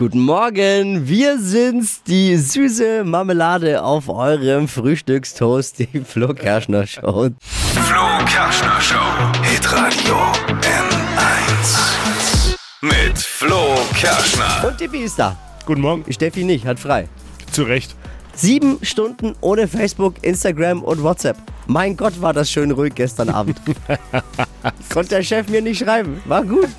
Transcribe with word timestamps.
Guten 0.00 0.20
Morgen, 0.20 1.06
wir 1.06 1.38
sind's, 1.38 2.02
die 2.02 2.34
süße 2.34 3.04
Marmelade 3.04 3.82
auf 3.82 4.08
eurem 4.08 4.66
Frühstückstoast, 4.66 5.78
die 5.78 6.00
Flo 6.06 6.32
Kerschner 6.32 6.86
Show. 6.86 7.28
Flo 7.38 8.24
Kerschner 8.24 8.80
Show, 8.80 8.96
Hitradio 9.42 10.16
N1. 10.62 12.56
Mit 12.80 13.18
Flo 13.18 13.76
Kerschner. 13.94 14.66
Und 14.66 14.78
Tippi 14.78 15.00
ist 15.00 15.18
da. 15.18 15.36
Guten 15.66 15.82
Morgen. 15.82 16.10
Steffi 16.10 16.44
nicht, 16.44 16.64
hat 16.64 16.80
frei. 16.80 17.06
Zu 17.52 17.64
Recht. 17.64 17.94
Sieben 18.34 18.78
Stunden 18.80 19.34
ohne 19.42 19.68
Facebook, 19.68 20.14
Instagram 20.22 20.82
und 20.82 21.02
WhatsApp. 21.02 21.36
Mein 21.66 21.94
Gott, 21.94 22.22
war 22.22 22.32
das 22.32 22.50
schön 22.50 22.70
ruhig 22.70 22.94
gestern 22.94 23.28
Abend. 23.28 23.60
Konnte 24.90 25.16
der 25.16 25.22
Chef 25.22 25.46
mir 25.50 25.60
nicht 25.60 25.84
schreiben. 25.84 26.22
War 26.24 26.42
gut. 26.42 26.70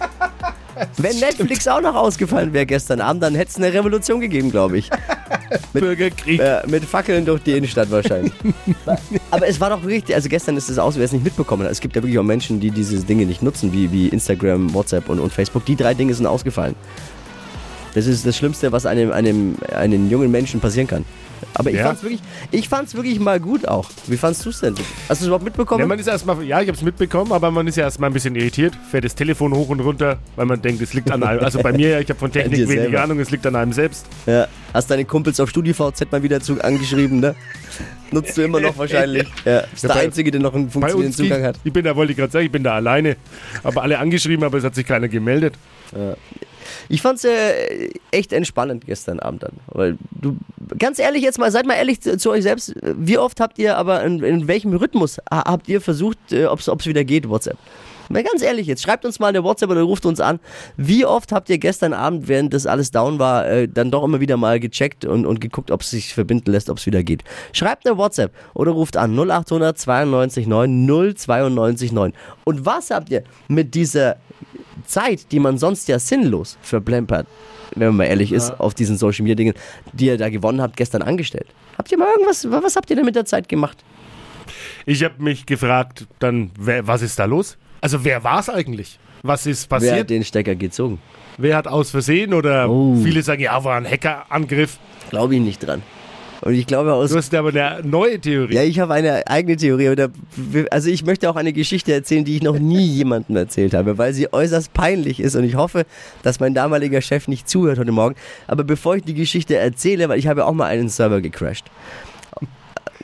Wenn 0.97 1.19
Netflix 1.19 1.67
auch 1.67 1.81
noch 1.81 1.95
ausgefallen 1.95 2.53
wäre 2.53 2.65
gestern 2.65 3.01
Abend, 3.01 3.23
dann 3.23 3.35
hätte 3.35 3.51
es 3.51 3.57
eine 3.57 3.73
Revolution 3.73 4.19
gegeben, 4.19 4.51
glaube 4.51 4.77
ich. 4.77 4.89
Mit, 5.73 5.83
Bürgerkrieg. 5.83 6.39
äh, 6.39 6.61
mit 6.67 6.85
Fackeln 6.85 7.25
durch 7.25 7.43
die 7.43 7.51
Innenstadt 7.51 7.91
wahrscheinlich. 7.91 8.31
Aber 9.31 9.47
es 9.47 9.59
war 9.59 9.69
doch 9.69 9.85
richtig, 9.85 10.15
also 10.15 10.29
gestern 10.29 10.55
ist 10.55 10.69
es 10.69 10.77
aus, 10.77 10.95
wer 10.95 11.03
es 11.03 11.11
nicht 11.11 11.23
mitbekommen 11.23 11.63
hat. 11.63 11.71
Es 11.71 11.81
gibt 11.81 11.95
ja 11.95 12.01
wirklich 12.01 12.19
auch 12.19 12.23
Menschen, 12.23 12.59
die 12.59 12.71
diese 12.71 12.97
Dinge 13.03 13.25
nicht 13.25 13.41
nutzen, 13.41 13.73
wie, 13.73 13.91
wie 13.91 14.07
Instagram, 14.07 14.73
WhatsApp 14.73 15.09
und, 15.09 15.19
und 15.19 15.31
Facebook. 15.33 15.65
Die 15.65 15.75
drei 15.75 15.93
Dinge 15.93 16.13
sind 16.13 16.25
ausgefallen. 16.25 16.75
Das 17.93 18.07
ist 18.07 18.25
das 18.25 18.37
Schlimmste, 18.37 18.71
was 18.71 18.85
einem, 18.85 19.11
einem, 19.11 19.55
einem 19.75 20.09
jungen 20.09 20.31
Menschen 20.31 20.61
passieren 20.61 20.87
kann. 20.87 21.05
Aber 21.53 21.69
ich 21.69 21.77
Ja. 21.77 21.85
fand's 21.85 22.03
wirklich, 22.03 22.21
ich 22.51 22.69
fand's 22.69 22.95
wirklich 22.95 23.19
mal 23.19 23.39
gut 23.39 23.67
auch. 23.67 23.89
Wie 24.07 24.17
fandst 24.17 24.45
du's 24.45 24.59
denn? 24.59 24.75
Hast 25.09 25.21
du 25.21 25.25
es 25.25 25.27
überhaupt 25.27 25.43
mitbekommen? 25.45 25.79
Ja, 25.81 25.87
man 25.87 25.99
ist 25.99 26.07
erstmal, 26.07 26.43
ja, 26.43 26.61
ich 26.61 26.67
habe 26.67 26.77
es 26.77 26.83
mitbekommen, 26.83 27.31
aber 27.31 27.51
man 27.51 27.67
ist 27.67 27.77
ja 27.77 27.83
erstmal 27.83 28.09
ein 28.09 28.13
bisschen 28.13 28.35
irritiert, 28.35 28.73
fährt 28.89 29.03
das 29.05 29.15
Telefon 29.15 29.53
hoch 29.53 29.69
und 29.69 29.79
runter, 29.79 30.17
weil 30.35 30.45
man 30.45 30.61
denkt, 30.61 30.81
es 30.81 30.93
liegt 30.93 31.11
an 31.11 31.23
einem. 31.23 31.43
Also 31.43 31.59
bei 31.59 31.71
mir, 31.73 31.99
ich 31.99 32.09
habe 32.09 32.19
von 32.19 32.31
Technik 32.33 32.59
wenig 32.67 32.69
selber. 32.69 33.01
Ahnung, 33.03 33.19
es 33.19 33.31
liegt 33.31 33.45
an 33.45 33.55
einem 33.55 33.73
selbst. 33.73 34.05
Ja. 34.25 34.47
Hast 34.73 34.89
deine 34.89 35.05
Kumpels 35.05 35.39
auf 35.39 35.49
StudiVZ 35.49 36.11
mal 36.11 36.23
wieder 36.23 36.39
zu, 36.41 36.61
angeschrieben, 36.63 37.19
ne? 37.19 37.35
Nutzt 38.11 38.37
du 38.37 38.43
immer 38.43 38.59
noch 38.59 38.77
wahrscheinlich. 38.77 39.27
Ja. 39.45 39.59
Ist 39.61 39.83
Ja, 39.83 39.87
der 39.89 39.95
bei- 39.95 40.01
Einzige, 40.01 40.31
der 40.31 40.41
noch 40.41 40.53
einen 40.53 40.69
funktionierenden 40.69 41.13
Zugang 41.17 41.43
hat. 41.43 41.55
ich 41.63 41.73
bin 41.73 41.83
da, 41.85 41.95
wollte 41.95 42.11
ich 42.11 42.17
gerade 42.17 42.31
sagen, 42.31 42.45
ich 42.45 42.51
bin 42.51 42.63
da 42.63 42.75
alleine. 42.75 43.15
Aber 43.63 43.81
alle 43.83 43.97
angeschrieben, 43.99 44.43
aber 44.45 44.57
es 44.57 44.63
hat 44.63 44.75
sich 44.75 44.85
keiner 44.85 45.07
gemeldet. 45.07 45.53
Ich 46.89 47.01
fand's 47.01 47.23
äh, 47.25 47.89
echt 48.11 48.33
entspannend 48.33 48.85
gestern 48.85 49.19
Abend 49.19 49.43
dann. 49.43 49.53
Weil 49.67 49.97
du, 50.11 50.37
ganz 50.77 50.99
ehrlich 50.99 51.21
jetzt 51.23 51.39
mal, 51.39 51.51
seid 51.51 51.65
mal 51.65 51.73
ehrlich 51.75 52.01
zu, 52.01 52.17
zu 52.17 52.31
euch 52.31 52.43
selbst. 52.43 52.73
Wie 52.81 53.17
oft 53.17 53.39
habt 53.39 53.57
ihr 53.59 53.77
aber, 53.77 54.03
in, 54.03 54.21
in 54.23 54.47
welchem 54.47 54.73
Rhythmus 54.73 55.17
ha- 55.31 55.43
habt 55.45 55.67
ihr 55.69 55.81
versucht, 55.81 56.17
äh, 56.31 56.45
ob 56.45 56.59
es 56.59 56.85
wieder 56.85 57.03
geht, 57.03 57.27
WhatsApp? 57.29 57.57
Mal 58.11 58.23
ganz 58.23 58.41
ehrlich 58.41 58.67
jetzt, 58.67 58.81
schreibt 58.81 59.05
uns 59.05 59.19
mal 59.19 59.27
eine 59.27 59.43
WhatsApp 59.43 59.69
oder 59.69 59.83
ruft 59.83 60.05
uns 60.05 60.19
an. 60.19 60.39
Wie 60.77 61.05
oft 61.05 61.31
habt 61.31 61.49
ihr 61.49 61.57
gestern 61.57 61.93
Abend, 61.93 62.27
während 62.27 62.53
das 62.53 62.65
alles 62.65 62.91
down 62.91 63.19
war, 63.19 63.47
äh, 63.47 63.67
dann 63.67 63.91
doch 63.91 64.03
immer 64.03 64.19
wieder 64.19 64.37
mal 64.37 64.59
gecheckt 64.59 65.05
und, 65.05 65.25
und 65.25 65.39
geguckt, 65.39 65.71
ob 65.71 65.81
es 65.81 65.91
sich 65.91 66.13
verbinden 66.13 66.51
lässt, 66.51 66.69
ob 66.69 66.77
es 66.77 66.85
wieder 66.85 67.03
geht? 67.03 67.23
Schreibt 67.53 67.87
eine 67.87 67.97
WhatsApp 67.97 68.31
oder 68.53 68.71
ruft 68.71 68.97
an 68.97 69.17
0800 69.17 69.77
92 69.77 70.47
9 70.47 71.15
092 71.15 71.91
9. 71.91 72.13
Und 72.43 72.65
was 72.65 72.91
habt 72.91 73.09
ihr 73.11 73.23
mit 73.47 73.75
dieser 73.75 74.17
Zeit, 74.85 75.31
die 75.31 75.39
man 75.39 75.57
sonst 75.57 75.87
ja 75.87 75.99
sinnlos 75.99 76.57
verplempert, 76.61 77.27
wenn 77.75 77.89
man 77.89 77.97
mal 77.97 78.05
ehrlich 78.05 78.31
ist, 78.31 78.59
auf 78.59 78.73
diesen 78.73 78.97
Social 78.97 79.23
Media 79.23 79.35
Dingen, 79.35 79.53
die 79.93 80.07
ihr 80.07 80.17
da 80.17 80.29
gewonnen 80.29 80.61
habt, 80.61 80.75
gestern 80.75 81.01
angestellt? 81.01 81.47
Habt 81.77 81.91
ihr 81.91 81.97
mal 81.97 82.09
irgendwas, 82.11 82.49
was 82.49 82.75
habt 82.75 82.89
ihr 82.89 82.95
denn 82.95 83.05
mit 83.05 83.15
der 83.15 83.25
Zeit 83.25 83.47
gemacht? 83.47 83.77
Ich 84.85 85.03
habe 85.03 85.21
mich 85.23 85.45
gefragt, 85.45 86.07
dann, 86.19 86.51
was 86.57 87.01
ist 87.01 87.17
da 87.17 87.25
los? 87.25 87.57
Also 87.81 88.03
wer 88.03 88.23
war 88.23 88.39
es 88.39 88.49
eigentlich? 88.49 88.99
Was 89.23 89.45
ist 89.45 89.69
Wer 89.69 89.77
passiert? 89.77 89.99
hat 89.99 90.09
den 90.09 90.23
Stecker 90.23 90.55
gezogen? 90.55 90.99
Wer 91.37 91.55
hat 91.57 91.67
aus 91.67 91.91
Versehen 91.91 92.33
oder 92.33 92.69
Oh. 92.69 92.95
viele 93.03 93.21
sagen, 93.23 93.41
ja, 93.41 93.63
war 93.63 93.77
ein 93.77 93.85
Hackerangriff. 93.89 94.77
Glaube 95.09 95.35
ich 95.35 95.41
nicht 95.41 95.65
dran. 95.65 95.81
Und 96.41 96.55
ich 96.55 96.65
glaube 96.65 96.91
aus. 96.93 97.11
Du 97.11 97.17
hast 97.17 97.33
aber 97.35 97.49
eine 97.49 97.87
neue 97.87 98.19
Theorie. 98.19 98.55
Ja, 98.55 98.63
ich 98.63 98.79
habe 98.79 98.95
eine 98.95 99.27
eigene 99.27 99.57
Theorie. 99.57 99.95
Also 100.71 100.89
ich 100.89 101.05
möchte 101.05 101.29
auch 101.29 101.35
eine 101.35 101.53
Geschichte 101.53 101.93
erzählen, 101.93 102.25
die 102.25 102.37
ich 102.37 102.41
noch 102.41 102.57
nie 102.57 102.83
jemandem 102.97 103.35
erzählt 103.35 103.75
habe, 103.75 103.99
weil 103.99 104.13
sie 104.13 104.33
äußerst 104.33 104.73
peinlich 104.73 105.19
ist 105.19 105.35
und 105.35 105.43
ich 105.43 105.53
hoffe, 105.55 105.85
dass 106.23 106.39
mein 106.39 106.55
damaliger 106.55 106.99
Chef 107.01 107.27
nicht 107.27 107.47
zuhört 107.47 107.77
heute 107.77 107.91
Morgen. 107.91 108.15
Aber 108.47 108.63
bevor 108.63 108.95
ich 108.95 109.03
die 109.03 109.13
Geschichte 109.13 109.55
erzähle, 109.55 110.09
weil 110.09 110.17
ich 110.17 110.25
habe 110.27 110.45
auch 110.45 110.53
mal 110.53 110.65
einen 110.65 110.89
Server 110.89 111.21
gecrashed. 111.21 111.65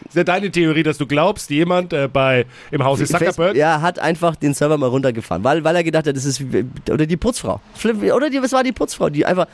Ist 0.08 0.16
ja 0.16 0.24
deine 0.24 0.52
Theorie, 0.52 0.84
dass 0.84 0.98
du 0.98 1.06
glaubst, 1.06 1.50
jemand 1.50 1.94
äh, 1.94 2.08
bei 2.12 2.46
im 2.72 2.84
Hause 2.84 3.06
Zuckerberg 3.06 3.56
Ja, 3.56 3.82
hat 3.82 4.00
einfach 4.00 4.36
den 4.36 4.54
Server 4.54 4.78
mal 4.78 4.88
runtergefahren, 4.88 5.44
weil, 5.44 5.64
weil 5.64 5.76
er 5.76 5.84
gedacht 5.84 6.08
hat, 6.08 6.16
das 6.16 6.26
ist 6.26 6.52
wie- 6.52 6.66
oder 6.92 7.06
die 7.06 7.18
Putzfrau. 7.18 7.60
Oder 8.14 8.30
die, 8.30 8.42
was 8.42 8.52
war 8.52 8.64
die 8.64 8.72
Putzfrau, 8.72 9.10
die 9.10 9.26
einfach 9.26 9.48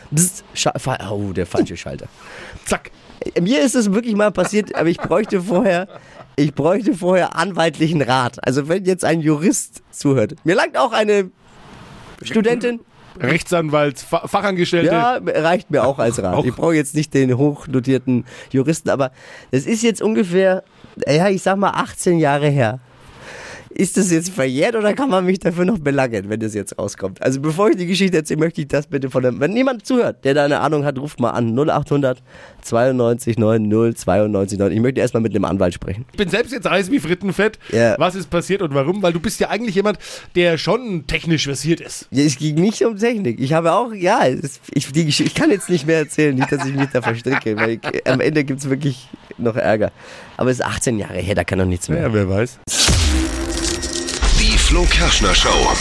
fa- 0.56 0.98
oh, 1.12 1.34
der 1.34 1.46
falsche 1.46 1.78
Schalter. 1.78 2.08
zack. 2.66 2.92
Mir 3.40 3.62
ist 3.62 3.76
es 3.76 3.92
wirklich 3.94 4.16
mal 4.16 4.32
passiert, 4.32 4.76
aber 4.76 4.90
ich 4.90 4.98
bräuchte 4.98 5.42
vorher 5.42 5.88
ich 6.36 6.54
bräuchte 6.54 6.94
vorher 6.96 7.36
anwaltlichen 7.38 8.02
Rat. 8.02 8.46
Also 8.46 8.68
wenn 8.68 8.86
jetzt 8.86 9.06
ein 9.06 9.22
Jurist 9.22 9.84
zuhört. 9.92 10.34
Mir 10.44 10.56
langt 10.56 10.76
auch 10.78 10.92
eine 10.92 11.30
Studentin. 12.22 12.80
Rechtsanwalt, 13.20 14.00
Fa 14.00 14.28
Fachangestellte. 14.28 14.92
Ja, 14.92 15.20
reicht 15.24 15.72
mir 15.72 15.84
auch 15.84 16.00
als 16.00 16.22
Rat. 16.22 16.36
Auch. 16.36 16.46
Ich 16.46 16.54
brauche 16.54 16.76
jetzt 16.76 16.96
nicht 16.96 17.14
den 17.14 17.38
hochdotierten 17.38 18.26
Juristen, 18.52 18.90
aber 18.90 19.12
das 19.52 19.66
ist 19.66 19.84
jetzt 19.84 20.02
ungefähr, 20.02 20.64
ja, 21.08 21.30
ich 21.30 21.42
sag 21.44 21.58
mal 21.58 21.72
18 21.72 22.20
Jahre 22.20 22.50
her. 22.50 22.80
Ist 23.76 23.98
das 23.98 24.12
jetzt 24.12 24.30
verjährt 24.30 24.76
oder 24.76 24.94
kann 24.94 25.10
man 25.10 25.26
mich 25.26 25.40
dafür 25.40 25.66
noch 25.66 25.80
belangen, 25.80 26.30
wenn 26.30 26.40
das 26.40 26.54
jetzt 26.54 26.78
rauskommt? 26.78 27.22
Also 27.22 27.42
bevor 27.42 27.70
ich 27.70 27.78
die 27.78 27.88
Geschichte 27.88 28.18
erzähle, 28.18 28.40
möchte 28.40 28.62
ich 28.62 28.68
das 28.68 28.88
bitte 28.88 29.10
von 29.10 29.24
dem, 29.24 29.40
wenn 29.40 29.52
niemand 29.52 29.86
zuhört, 29.86 30.24
der 30.26 30.34
da 30.36 30.46
eine 30.46 30.60
Ahnung 30.60 30.86
hat, 30.86 31.00
ruft 31.00 31.20
mal 31.20 31.32
an 31.32 31.58
0800 31.58 32.22
92 32.62 33.38
90 33.38 34.00
92 34.04 34.60
9. 34.60 34.72
Ich 34.72 34.80
möchte 34.80 35.02
erstmal 35.02 35.22
mit 35.22 35.36
einem 35.36 35.46
Anwalt 35.46 35.74
sprechen. 35.74 36.06
Ich 36.12 36.18
bin 36.18 36.30
selbst 36.30 36.52
jetzt 36.54 36.68
Eis 36.68 36.92
wie 36.92 37.00
Frittenfett. 37.00 37.58
Ja. 37.72 37.96
Was 37.98 38.16
ist 38.16 38.30
passiert 38.30 38.62
und 38.62 38.74
warum? 38.74 39.02
Weil 39.02 39.14
du 39.14 39.20
bist 39.20 39.40
ja 39.40 39.50
eigentlich 39.50 39.76
jemand, 39.76 39.98
der 40.36 40.58
schon 40.58 41.08
technisch 41.08 41.46
versiert 41.46 41.82
ist. 41.82 42.08
Ja, 42.12 42.24
Es 42.24 42.38
ging 42.38 42.56
nicht 42.56 42.84
um 42.86 42.98
Technik. 42.98 43.40
Ich 43.40 43.54
habe 43.54 43.74
auch, 43.74 43.94
ja, 43.94 44.26
es, 44.28 44.60
ich, 44.74 44.92
die, 44.92 45.08
ich 45.08 45.34
kann 45.34 45.50
jetzt 45.50 45.70
nicht 45.70 45.88
mehr 45.88 45.98
erzählen, 45.98 46.36
nicht, 46.36 46.52
dass 46.52 46.66
ich 46.66 46.76
mich 46.76 46.90
da 46.94 47.02
verstricke, 47.02 47.58
weil 47.58 47.72
ich, 47.72 48.08
am 48.08 48.22
Ende 48.22 48.44
gibt 48.44 48.60
es 48.60 48.70
wirklich 48.70 49.08
noch 49.38 49.56
Ärger. 49.56 49.92
Aber 50.38 50.50
es 50.50 50.60
ist 50.60 50.66
18 50.66 51.00
Jahre 51.00 51.18
her, 51.18 51.36
da 51.36 51.44
kann 51.44 51.60
doch 51.60 51.66
nichts 51.66 51.90
mehr. 51.90 52.02
Ja, 52.02 52.14
wer 52.14 52.30
weiß. 52.30 52.60
Flo 54.74 54.86
Kerschner 54.90 55.36
Show. 55.36 55.72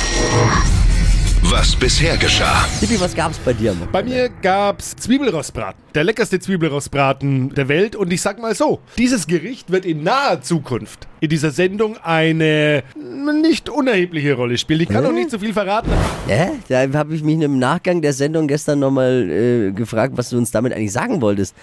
Was 1.45 1.75
bisher 1.75 2.19
geschah. 2.19 2.69
Tippi, 2.79 3.01
was 3.01 3.15
gab's 3.15 3.39
bei 3.39 3.55
dir? 3.55 3.73
Mann? 3.73 3.89
Bei 3.91 4.03
mir 4.03 4.29
gab's 4.29 4.95
Zwiebelrostbraten. 4.97 5.83
Der 5.95 6.05
leckerste 6.05 6.39
Zwiebelrostbraten 6.39 7.55
der 7.55 7.69
Welt. 7.69 7.97
Und 7.97 8.13
ich 8.13 8.21
sag 8.21 8.39
mal 8.39 8.55
so, 8.55 8.81
dieses 8.99 9.27
Gericht 9.27 9.73
wird 9.73 9.87
in 9.87 10.03
naher 10.03 10.43
Zukunft 10.43 11.09
in 11.23 11.29
dieser 11.29 11.53
Sendung 11.53 11.97
eine 12.03 12.83
nicht 13.41 13.69
unerhebliche 13.69 14.35
Rolle 14.35 14.59
spielen. 14.59 14.81
Ich 14.81 14.89
kann 14.89 15.05
noch 15.05 15.13
nicht 15.13 15.31
so 15.31 15.39
viel 15.39 15.53
verraten. 15.53 15.89
Ja, 16.29 16.51
da 16.69 16.99
habe 16.99 17.15
ich 17.15 17.23
mich 17.23 17.41
im 17.41 17.61
Nachgang 17.61 18.03
der 18.03 18.13
Sendung 18.13 18.49
gestern 18.49 18.81
nochmal 18.81 19.31
äh, 19.31 19.71
gefragt, 19.71 20.15
was 20.17 20.31
du 20.31 20.37
uns 20.37 20.51
damit 20.51 20.73
eigentlich 20.73 20.91
sagen 20.91 21.21
wolltest. 21.21 21.55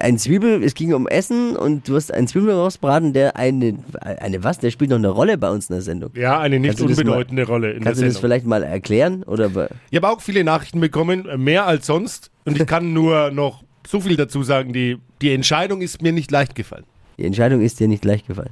Ein 0.00 0.18
Zwiebel, 0.18 0.62
es 0.62 0.74
ging 0.74 0.92
um 0.92 1.08
Essen 1.08 1.56
und 1.56 1.88
du 1.88 1.96
hast 1.96 2.12
einen 2.12 2.28
Zwiebelrostbraten, 2.28 3.14
der 3.14 3.36
eine, 3.36 3.78
eine 4.02 4.44
was? 4.44 4.58
Der 4.58 4.70
spielt 4.70 4.90
noch 4.90 4.98
eine 4.98 5.08
Rolle 5.08 5.38
bei 5.38 5.48
uns 5.50 5.70
in 5.70 5.76
der 5.76 5.82
Sendung. 5.82 6.10
Ja, 6.14 6.38
eine 6.38 6.60
nicht 6.60 6.74
das 6.74 6.80
mal- 6.82 6.88
unbedeutende 6.90 7.46
Rolle 7.46 7.68
in 7.68 7.76
der 7.78 7.84
Kannst 7.84 8.02
du 8.02 8.04
das 8.04 8.14
Sendung. 8.16 8.28
vielleicht 8.28 8.46
mal 8.46 8.62
erklären? 8.64 9.22
Oder 9.22 9.70
Ich 9.90 9.96
habe 9.96 10.10
auch 10.10 10.20
viele 10.20 10.44
Nachrichten 10.44 10.80
bekommen, 10.80 11.26
äh, 11.26 11.38
mehr 11.38 11.66
als 11.66 11.86
sonst. 11.86 12.30
Und 12.44 12.60
ich 12.60 12.66
kann 12.66 12.92
nur 12.92 13.30
noch 13.30 13.64
so 13.88 13.98
viel 14.00 14.16
dazu 14.16 14.42
sagen, 14.42 14.74
die, 14.74 14.98
die 15.22 15.32
Entscheidung 15.32 15.80
ist 15.80 16.02
mir 16.02 16.12
nicht 16.12 16.30
leicht 16.30 16.54
gefallen. 16.54 16.84
die 17.16 17.24
Entscheidung 17.24 17.62
ist 17.62 17.80
dir 17.80 17.88
nicht 17.88 18.04
leicht 18.04 18.26
gefallen? 18.26 18.50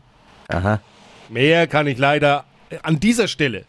Aha. 0.48 0.80
Mehr 1.28 1.66
kann 1.66 1.86
ich 1.86 1.98
leider 1.98 2.44
äh, 2.70 2.76
an 2.82 3.00
dieser 3.00 3.28
Stelle 3.28 3.64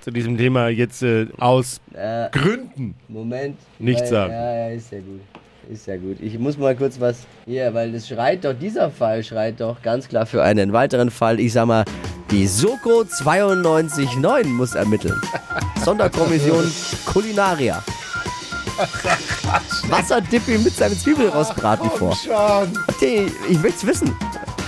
zu 0.00 0.10
diesem 0.10 0.36
Thema 0.38 0.68
jetzt 0.68 1.02
äh, 1.02 1.26
aus 1.38 1.80
Äh, 1.94 2.28
Gründen. 2.30 2.94
Moment. 3.08 3.56
Nichts 3.78 4.02
weil, 4.02 4.08
sagen. 4.08 4.32
Ja, 4.32 4.54
ja, 4.54 4.74
ist 4.74 4.90
ja 4.92 4.98
gut. 4.98 5.20
Ist 5.70 5.86
ja 5.86 5.96
gut. 5.96 6.16
Ich 6.20 6.36
muss 6.38 6.58
mal 6.58 6.74
kurz 6.74 6.98
was. 6.98 7.18
Hier, 7.46 7.72
weil 7.74 7.92
das 7.92 8.08
schreit 8.08 8.44
doch, 8.44 8.54
dieser 8.54 8.90
Fall 8.90 9.22
schreit 9.22 9.60
doch 9.60 9.80
ganz 9.82 10.08
klar 10.08 10.26
für 10.26 10.42
einen 10.42 10.72
weiteren 10.72 11.10
Fall. 11.10 11.38
Ich 11.38 11.52
sag 11.52 11.66
mal, 11.66 11.84
die 12.30 12.46
Soko 12.46 13.02
92.9 13.02 14.46
muss 14.46 14.74
ermitteln. 14.74 15.20
Sonderkommission 15.84 16.64
Kulinaria. 17.06 17.84
Was 19.88 20.10
hat 20.10 20.32
Dippy 20.32 20.58
mit 20.58 20.74
seinem 20.74 20.96
Zwiebelrostbraten 20.98 21.90
vor? 21.90 22.16
Habt 22.30 23.02
ihr- 23.02 23.26
Ich 23.48 23.60
möchte 23.60 23.86
wissen. 23.86 24.14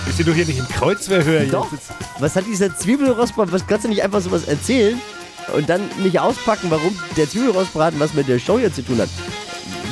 Bist 0.05 0.19
du 0.19 0.23
doch 0.25 0.33
hier 0.33 0.45
nicht 0.45 0.59
im 0.59 0.67
Kreuzverhör 0.67 1.45
Doch. 1.45 1.67
Was 2.19 2.35
hat 2.35 2.45
dieser 2.45 2.75
Zwiebelrostbraten? 2.75 3.51
Was 3.51 3.65
kannst 3.65 3.85
du 3.85 3.89
nicht 3.89 4.03
einfach 4.03 4.21
sowas 4.21 4.45
erzählen 4.45 4.99
und 5.55 5.69
dann 5.69 5.81
nicht 6.01 6.19
auspacken, 6.19 6.67
warum 6.69 6.97
der 7.17 7.29
Zwiebelrostbraten 7.29 7.99
was 7.99 8.13
mit 8.13 8.27
der 8.27 8.39
Show 8.39 8.59
hier 8.59 8.73
zu 8.73 8.83
tun 8.83 8.99
hat? 8.99 9.09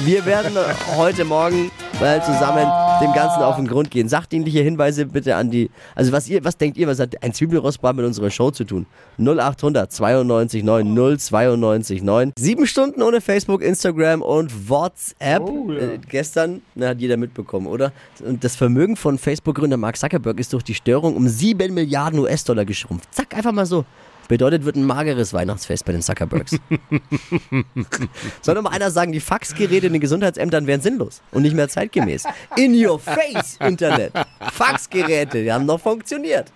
Wir 0.03 0.25
werden 0.25 0.55
heute 0.95 1.25
Morgen 1.25 1.71
mal 1.99 2.23
zusammen 2.23 2.65
dem 3.01 3.13
Ganzen 3.13 3.41
auf 3.41 3.55
den 3.55 3.67
Grund 3.67 3.91
gehen. 3.91 4.07
Sachdienliche 4.07 4.61
Hinweise 4.61 5.05
bitte 5.05 5.35
an 5.35 5.49
die. 5.49 5.69
Also 5.95 6.11
was 6.11 6.29
ihr, 6.29 6.43
was 6.43 6.57
denkt 6.57 6.77
ihr, 6.77 6.87
was 6.87 6.99
hat 6.99 7.21
ein 7.23 7.33
Zwiebelrostbrat 7.33 7.95
mit 7.95 8.05
unserer 8.05 8.29
Show 8.29 8.51
zu 8.51 8.63
tun? 8.63 8.85
0800 9.17 9.91
92 9.91 10.63
9 10.63 11.17
092 11.17 12.01
9. 12.01 12.33
Sieben 12.37 12.67
Stunden 12.67 13.01
ohne 13.01 13.21
Facebook, 13.21 13.61
Instagram 13.61 14.21
und 14.21 14.69
WhatsApp. 14.69 15.41
Oh, 15.41 15.71
ja. 15.71 15.79
äh, 15.79 15.99
gestern, 16.09 16.61
na, 16.75 16.89
hat 16.89 16.99
jeder 16.99 17.17
mitbekommen, 17.17 17.67
oder? 17.67 17.91
Und 18.23 18.43
das 18.43 18.55
Vermögen 18.55 18.95
von 18.95 19.17
Facebook-Gründer 19.17 19.77
Mark 19.77 19.97
Zuckerberg 19.97 20.39
ist 20.39 20.53
durch 20.53 20.63
die 20.63 20.75
Störung 20.75 21.15
um 21.15 21.27
7 21.27 21.73
Milliarden 21.73 22.19
US-Dollar 22.19 22.65
geschrumpft. 22.65 23.13
Zack, 23.13 23.35
einfach 23.35 23.51
mal 23.51 23.65
so. 23.65 23.85
Bedeutet, 24.31 24.63
wird 24.63 24.77
ein 24.77 24.85
mageres 24.85 25.33
Weihnachtsfest 25.33 25.83
bei 25.83 25.91
den 25.91 26.01
Zuckerbergs. 26.01 26.51
Soll 28.41 28.55
doch 28.55 28.61
mal 28.61 28.69
einer 28.69 28.89
sagen, 28.89 29.11
die 29.11 29.19
Faxgeräte 29.19 29.87
in 29.87 29.91
den 29.91 29.99
Gesundheitsämtern 29.99 30.67
wären 30.67 30.79
sinnlos 30.79 31.21
und 31.31 31.41
nicht 31.41 31.53
mehr 31.53 31.67
zeitgemäß. 31.67 32.23
In 32.55 32.73
your 32.73 32.97
face, 32.97 33.57
Internet. 33.59 34.13
Faxgeräte, 34.53 35.43
die 35.43 35.51
haben 35.51 35.65
noch 35.65 35.81
funktioniert. 35.81 36.49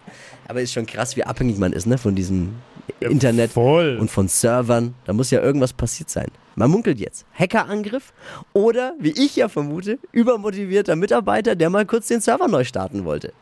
Aber 0.48 0.62
ist 0.62 0.72
schon 0.72 0.86
krass, 0.86 1.18
wie 1.18 1.26
abhängig 1.26 1.58
man 1.58 1.74
ist 1.74 1.86
ne, 1.86 1.98
von 1.98 2.16
diesem 2.16 2.56
Internet 3.02 3.52
voll. 3.52 3.98
und 4.00 4.10
von 4.10 4.30
Servern. 4.30 4.94
Da 5.04 5.12
muss 5.12 5.30
ja 5.32 5.42
irgendwas 5.42 5.74
passiert 5.74 6.10
sein. 6.10 6.28
Man 6.56 6.72
munkelt 6.72 6.98
jetzt. 6.98 7.26
Hackerangriff 7.38 8.14
oder, 8.54 8.94
wie 9.02 9.12
ich 9.22 9.36
ja 9.36 9.50
vermute, 9.50 10.00
übermotivierter 10.14 10.96
Mitarbeiter, 10.96 11.58
der 11.58 11.70
mal 11.70 11.86
kurz 11.86 12.08
den 12.08 12.22
Server 12.22 12.48
neu 12.48 12.64
starten 12.64 13.04
wollte. 13.04 13.34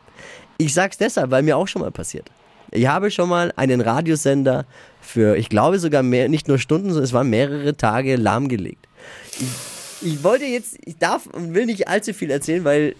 Ich 0.58 0.74
sag's 0.74 0.98
deshalb, 0.98 1.30
weil 1.30 1.44
mir 1.44 1.56
auch 1.56 1.68
schon 1.68 1.82
mal 1.82 1.92
passiert. 1.92 2.32
Ich 2.70 2.86
habe 2.86 3.10
schon 3.10 3.28
mal 3.28 3.52
einen 3.56 3.80
Radiosender 3.80 4.66
für, 5.00 5.36
ich 5.36 5.48
glaube 5.48 5.78
sogar 5.78 6.02
mehr, 6.02 6.28
nicht 6.28 6.48
nur 6.48 6.58
Stunden, 6.58 6.88
sondern 6.88 7.04
es 7.04 7.12
waren 7.12 7.30
mehrere 7.30 7.76
Tage 7.76 8.16
lahmgelegt. 8.16 8.86
Ich, 9.40 10.12
ich 10.12 10.24
wollte 10.24 10.44
jetzt, 10.44 10.78
ich 10.84 10.98
darf 10.98 11.26
und 11.26 11.54
will 11.54 11.66
nicht 11.66 11.88
allzu 11.88 12.12
viel 12.12 12.30
erzählen, 12.30 12.64
weil, 12.64 12.94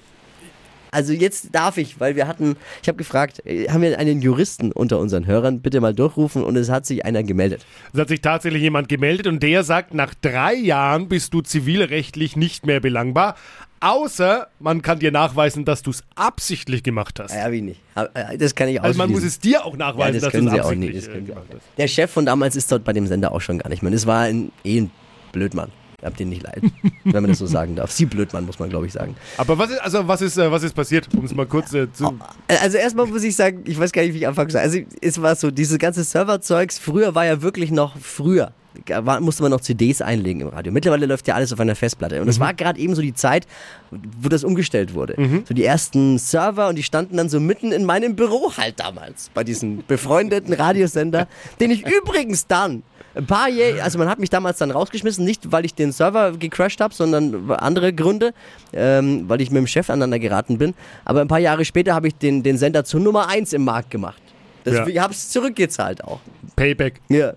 also 0.90 1.12
jetzt 1.12 1.48
darf 1.52 1.76
ich, 1.76 1.98
weil 1.98 2.14
wir 2.14 2.28
hatten, 2.28 2.56
ich 2.82 2.88
habe 2.88 2.98
gefragt, 2.98 3.44
äh, 3.46 3.68
haben 3.68 3.82
wir 3.82 3.98
einen 3.98 4.22
Juristen 4.22 4.70
unter 4.70 4.98
unseren 4.98 5.26
Hörern, 5.26 5.60
bitte 5.60 5.80
mal 5.80 5.94
durchrufen 5.94 6.44
und 6.44 6.56
es 6.56 6.68
hat 6.68 6.86
sich 6.86 7.04
einer 7.04 7.22
gemeldet. 7.22 7.66
Es 7.92 8.00
hat 8.00 8.08
sich 8.08 8.20
tatsächlich 8.20 8.62
jemand 8.62 8.88
gemeldet 8.88 9.26
und 9.26 9.42
der 9.42 9.64
sagt, 9.64 9.92
nach 9.92 10.14
drei 10.14 10.54
Jahren 10.54 11.08
bist 11.08 11.34
du 11.34 11.40
zivilrechtlich 11.40 12.36
nicht 12.36 12.66
mehr 12.66 12.80
belangbar. 12.80 13.36
Außer 13.84 14.46
man 14.60 14.80
kann 14.80 14.98
dir 14.98 15.12
nachweisen, 15.12 15.66
dass 15.66 15.82
du 15.82 15.90
es 15.90 16.02
absichtlich 16.14 16.82
gemacht 16.82 17.20
hast. 17.20 17.34
Ja, 17.34 17.52
wie 17.52 17.60
nicht. 17.60 17.82
Äh, 17.94 18.38
Das 18.38 18.54
kann 18.54 18.68
ich 18.68 18.80
auch 18.80 18.84
Also 18.84 18.96
man 18.96 19.10
muss 19.10 19.22
es 19.22 19.38
dir 19.38 19.62
auch 19.62 19.72
ja, 19.72 19.78
nachweisen, 19.78 20.14
das 20.22 20.32
dass 20.32 20.32
du 20.32 20.38
es 20.38 20.60
auch 20.64 20.74
nicht. 20.74 20.94
absichtlich 20.96 21.04
Das 21.04 21.08
äh, 21.08 21.12
können 21.12 21.26
sie 21.26 21.32
auch 21.32 21.46
gemacht 21.46 21.48
hast. 21.56 21.78
Der 21.78 21.88
Chef 21.88 22.10
von 22.10 22.24
damals 22.24 22.56
ist 22.56 22.72
dort 22.72 22.82
bei 22.82 22.94
dem 22.94 23.06
Sender 23.06 23.32
auch 23.32 23.42
schon 23.42 23.58
gar 23.58 23.68
nicht 23.68 23.82
mehr. 23.82 23.92
Das 23.92 24.06
war 24.06 24.20
ein, 24.22 24.52
eh 24.64 24.80
ein 24.80 24.90
Blödmann. 25.32 25.70
Habt 26.02 26.18
den 26.18 26.30
nicht 26.30 26.42
leid, 26.42 26.62
wenn 27.04 27.22
man 27.22 27.28
das 27.28 27.38
so 27.38 27.46
sagen 27.46 27.76
darf. 27.76 27.90
Sie 27.90 28.06
Blödmann, 28.06 28.46
muss 28.46 28.58
man 28.58 28.70
glaube 28.70 28.86
ich 28.86 28.92
sagen. 28.92 29.16
Aber 29.36 29.58
was 29.58 29.68
ist, 29.70 29.80
also 29.82 30.08
was 30.08 30.22
ist, 30.22 30.38
äh, 30.38 30.50
was 30.50 30.62
ist 30.62 30.74
passiert, 30.74 31.08
um 31.14 31.26
es 31.26 31.34
mal 31.34 31.46
kurz 31.46 31.74
äh, 31.74 31.92
zu... 31.92 32.18
Also 32.48 32.78
erstmal 32.78 33.06
muss 33.06 33.22
ich 33.22 33.36
sagen, 33.36 33.64
ich 33.66 33.78
weiß 33.78 33.92
gar 33.92 34.00
nicht, 34.00 34.14
wie 34.14 34.18
ich 34.18 34.26
anfangen 34.26 34.48
soll. 34.48 34.62
Also 34.62 34.78
es 35.02 35.20
war 35.20 35.36
so, 35.36 35.50
dieses 35.50 35.78
ganze 35.78 36.04
Serverzeugs, 36.04 36.78
früher 36.78 37.14
war 37.14 37.26
ja 37.26 37.42
wirklich 37.42 37.70
noch 37.70 37.98
früher. 37.98 38.52
War, 38.88 39.20
musste 39.20 39.42
man 39.42 39.50
noch 39.50 39.60
CDs 39.60 40.02
einlegen 40.02 40.40
im 40.42 40.48
Radio. 40.48 40.72
Mittlerweile 40.72 41.06
läuft 41.06 41.28
ja 41.28 41.34
alles 41.34 41.52
auf 41.52 41.60
einer 41.60 41.76
Festplatte. 41.76 42.20
Und 42.20 42.28
es 42.28 42.40
war 42.40 42.54
gerade 42.54 42.78
eben 42.80 42.94
so 42.94 43.02
die 43.02 43.14
Zeit, 43.14 43.46
wo 43.90 44.28
das 44.28 44.44
umgestellt 44.44 44.94
wurde. 44.94 45.14
So 45.46 45.54
die 45.54 45.64
ersten 45.64 46.18
Server 46.18 46.68
und 46.68 46.76
die 46.76 46.82
standen 46.82 47.16
dann 47.16 47.28
so 47.28 47.40
mitten 47.40 47.72
in 47.72 47.84
meinem 47.84 48.16
Büro 48.16 48.52
halt 48.56 48.80
damals. 48.80 49.30
Bei 49.32 49.44
diesem 49.44 49.84
befreundeten 49.86 50.52
Radiosender, 50.52 51.28
den 51.60 51.70
ich 51.70 51.86
übrigens 51.86 52.46
dann 52.46 52.82
ein 53.14 53.26
paar 53.26 53.48
Jahre, 53.48 53.82
also 53.82 53.98
man 53.98 54.08
hat 54.08 54.18
mich 54.18 54.30
damals 54.30 54.58
dann 54.58 54.70
rausgeschmissen, 54.70 55.24
nicht 55.24 55.52
weil 55.52 55.64
ich 55.64 55.74
den 55.74 55.92
Server 55.92 56.32
gecrashed 56.32 56.80
habe, 56.80 56.92
sondern 56.94 57.50
andere 57.52 57.92
Gründe, 57.92 58.34
ähm, 58.72 59.28
weil 59.28 59.40
ich 59.40 59.50
mit 59.50 59.58
dem 59.58 59.66
Chef 59.66 59.88
aneinander 59.88 60.18
geraten 60.18 60.58
bin. 60.58 60.74
Aber 61.04 61.20
ein 61.20 61.28
paar 61.28 61.38
Jahre 61.38 61.64
später 61.64 61.94
habe 61.94 62.08
ich 62.08 62.16
den, 62.16 62.42
den 62.42 62.58
Sender 62.58 62.84
zur 62.84 63.00
Nummer 63.00 63.28
1 63.28 63.52
im 63.52 63.64
Markt 63.64 63.90
gemacht. 63.90 64.20
Das, 64.64 64.74
Ja. 64.74 64.86
Ich 64.86 64.98
habe 64.98 65.12
es 65.12 65.28
zurückgezahlt 65.30 66.02
auch. 66.02 66.20
Payback. 66.56 67.00
Ja. 67.08 67.34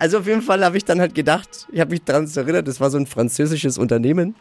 Also 0.00 0.18
auf 0.18 0.26
jeden 0.26 0.40
Fall 0.40 0.64
habe 0.64 0.78
ich 0.78 0.84
dann 0.86 0.98
halt 0.98 1.14
gedacht, 1.14 1.68
ich 1.70 1.78
habe 1.78 1.90
mich 1.90 2.02
daran 2.02 2.26
erinnert, 2.34 2.66
das 2.66 2.80
war 2.80 2.90
so 2.90 2.96
ein 2.96 3.06
französisches 3.06 3.76
Unternehmen. 3.76 4.34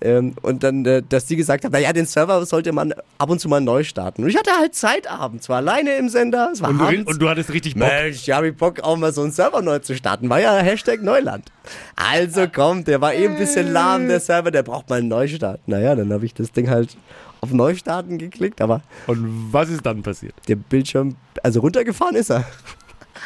Ähm, 0.00 0.34
und 0.42 0.62
dann, 0.62 0.86
äh, 0.86 1.02
dass 1.06 1.26
die 1.26 1.34
gesagt 1.34 1.64
haben, 1.64 1.72
naja, 1.72 1.92
den 1.92 2.06
Server 2.06 2.46
sollte 2.46 2.70
man 2.70 2.94
ab 3.18 3.28
und 3.28 3.40
zu 3.40 3.48
mal 3.48 3.60
neu 3.60 3.82
starten. 3.82 4.22
Und 4.22 4.28
ich 4.30 4.36
hatte 4.36 4.52
halt 4.56 4.76
Zeit 4.76 5.10
abends, 5.10 5.48
war 5.48 5.56
alleine 5.56 5.96
im 5.96 6.08
Sender, 6.08 6.50
es 6.52 6.62
war 6.62 6.70
Und 6.70 6.78
du, 6.78 7.10
und 7.10 7.20
du 7.20 7.28
hattest 7.28 7.52
richtig 7.52 7.74
Bock. 7.74 7.88
Mensch, 7.88 8.18
ich 8.18 8.30
habe 8.30 8.52
Bock, 8.52 8.78
auch 8.78 8.96
mal 8.96 9.12
so 9.12 9.22
einen 9.22 9.32
Server 9.32 9.62
neu 9.62 9.80
zu 9.80 9.96
starten. 9.96 10.30
War 10.30 10.40
ja 10.40 10.56
Hashtag 10.58 11.02
Neuland. 11.02 11.50
Also 11.96 12.46
komm, 12.46 12.84
der 12.84 13.00
war 13.00 13.12
eh 13.12 13.26
ein 13.26 13.36
bisschen 13.36 13.72
lahm, 13.72 14.06
der 14.06 14.20
Server, 14.20 14.52
der 14.52 14.62
braucht 14.62 14.88
mal 14.88 15.00
einen 15.00 15.08
Neustart. 15.08 15.58
Naja, 15.66 15.96
dann 15.96 16.12
habe 16.12 16.24
ich 16.24 16.34
das 16.34 16.52
Ding 16.52 16.70
halt 16.70 16.96
auf 17.40 17.50
Neustarten 17.52 18.18
geklickt, 18.18 18.60
aber 18.60 18.82
Und 19.08 19.52
was 19.52 19.70
ist 19.70 19.84
dann 19.84 20.04
passiert? 20.04 20.34
der 20.46 20.54
Bildschirm, 20.54 21.16
also 21.42 21.58
runtergefahren 21.58 22.14
ist 22.14 22.30
er. 22.30 22.44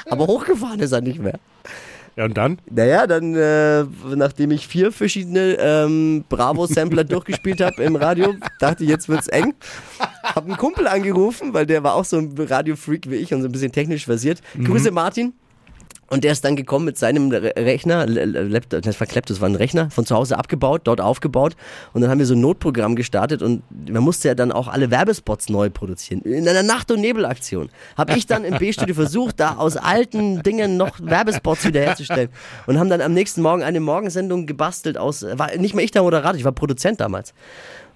Aber 0.07 0.27
hochgefahren 0.27 0.81
ist 0.81 0.93
er 0.93 1.01
nicht 1.01 1.21
mehr. 1.21 1.39
Ja, 2.17 2.27
und 2.27 2.37
dann? 2.37 2.59
Naja, 2.71 3.07
dann, 3.07 3.35
äh, 3.35 3.85
nachdem 4.15 4.51
ich 4.51 4.69
vier 4.69 4.93
verschiedene 4.93 5.57
ähm, 5.59 6.25
Bravo-Sampler 6.29 7.05
durchgespielt 7.05 7.63
habe 7.63 7.83
im 7.83 7.97
Radio, 7.97 8.35
dachte 8.61 8.85
ich, 8.85 8.91
jetzt 8.91 9.09
wird's 9.09 9.29
eng. 9.29 9.55
Hab 10.23 10.45
einen 10.45 10.59
Kumpel 10.59 10.87
angerufen, 10.87 11.55
weil 11.55 11.65
der 11.65 11.83
war 11.83 11.95
auch 11.95 12.05
so 12.05 12.19
ein 12.19 12.35
Radio-Freak 12.37 13.11
wie 13.11 13.17
ich 13.17 13.33
und 13.33 13.41
so 13.41 13.49
ein 13.49 13.53
bisschen 13.53 13.73
technisch 13.73 14.05
versiert. 14.05 14.43
Grüße 14.63 14.91
Martin. 14.91 15.33
Und 16.13 16.25
der 16.25 16.33
ist 16.33 16.45
dann 16.45 16.57
gekommen 16.57 16.85
mit 16.85 16.99
seinem 16.99 17.31
Re 17.31 17.55
Rechner, 17.57 18.05
Laptop, 18.07 18.83
das 18.83 19.01
war 19.01 19.07
das 19.07 19.41
war 19.41 19.49
ein 19.49 19.55
Rechner, 19.55 19.89
von 19.89 20.05
zu 20.05 20.15
Hause 20.15 20.37
abgebaut, 20.37 20.83
dort 20.85 21.01
aufgebaut. 21.01 21.57
Und 21.95 22.03
dann 22.03 22.11
haben 22.11 22.19
wir 22.19 22.27
so 22.27 22.35
ein 22.35 22.41
Notprogramm 22.43 22.97
gestartet 22.97 23.41
und 23.41 23.63
man 23.89 24.03
musste 24.03 24.29
ja 24.29 24.35
dann 24.35 24.53
auch 24.53 24.69
alle 24.69 24.91
Werbespots 24.91 25.49
neu 25.49 25.71
produzieren. 25.71 26.21
In 26.21 26.47
einer 26.47 26.63
Nacht- 26.63 26.91
und 26.91 27.01
Nebelaktion 27.01 27.71
habe 27.97 28.13
ich 28.19 28.27
dann 28.27 28.45
im 28.45 28.59
B-Studio 28.59 28.95
versucht, 28.95 29.41
da 29.41 29.55
aus 29.55 29.79
alten 29.79 30.43
Dingen 30.43 30.77
noch 30.77 31.01
Werbespots 31.01 31.65
wiederherzustellen. 31.65 32.29
Und 32.67 32.79
haben 32.79 32.91
dann 32.91 33.01
am 33.01 33.15
nächsten 33.15 33.41
Morgen 33.41 33.63
eine 33.63 33.81
Morgensendung 33.81 34.45
gebastelt 34.45 34.99
aus, 34.99 35.23
war 35.23 35.57
nicht 35.57 35.75
mehr 35.75 35.83
ich 35.83 35.93
der 35.93 36.03
Moderator, 36.03 36.37
ich 36.37 36.45
war 36.45 36.53
Produzent 36.53 37.01
damals. 37.01 37.33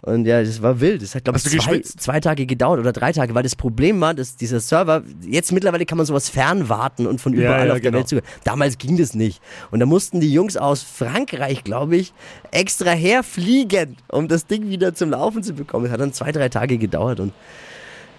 Und 0.02 0.26
ja, 0.26 0.42
das 0.42 0.62
war 0.62 0.80
wild. 0.80 1.02
Das 1.02 1.14
hat, 1.14 1.24
glaube 1.24 1.38
ich, 1.38 1.44
zwei, 1.44 1.80
zwei 1.80 2.20
Tage 2.20 2.46
gedauert 2.46 2.78
oder 2.78 2.92
drei 2.92 3.12
Tage, 3.12 3.34
weil 3.34 3.42
das 3.42 3.56
Problem 3.56 4.00
war, 4.00 4.14
dass 4.14 4.36
dieser 4.36 4.60
Server, 4.60 5.02
jetzt 5.22 5.52
mittlerweile 5.52 5.84
kann 5.86 5.98
man 5.98 6.06
sowas 6.06 6.28
fernwarten 6.28 7.06
und 7.06 7.20
von 7.20 7.32
Ja, 7.32 7.40
überall 7.40 7.66
ja, 7.68 7.72
auf 7.74 7.80
der 7.80 7.90
genau. 7.90 7.98
Welt 7.98 8.08
zu. 8.08 8.22
Damals 8.44 8.78
ging 8.78 8.96
das 8.96 9.14
nicht. 9.14 9.40
Und 9.70 9.80
da 9.80 9.86
mussten 9.86 10.20
die 10.20 10.32
Jungs 10.32 10.56
aus 10.56 10.82
Frankreich, 10.82 11.64
glaube 11.64 11.96
ich, 11.96 12.12
extra 12.52 12.90
herfliegen, 12.90 13.96
um 14.08 14.28
das 14.28 14.46
Ding 14.46 14.68
wieder 14.68 14.94
zum 14.94 15.10
Laufen 15.10 15.42
zu 15.42 15.54
bekommen. 15.54 15.86
Es 15.86 15.92
hat 15.92 16.00
dann 16.00 16.12
zwei, 16.12 16.30
drei 16.32 16.48
Tage 16.48 16.78
gedauert 16.78 17.20
und 17.20 17.32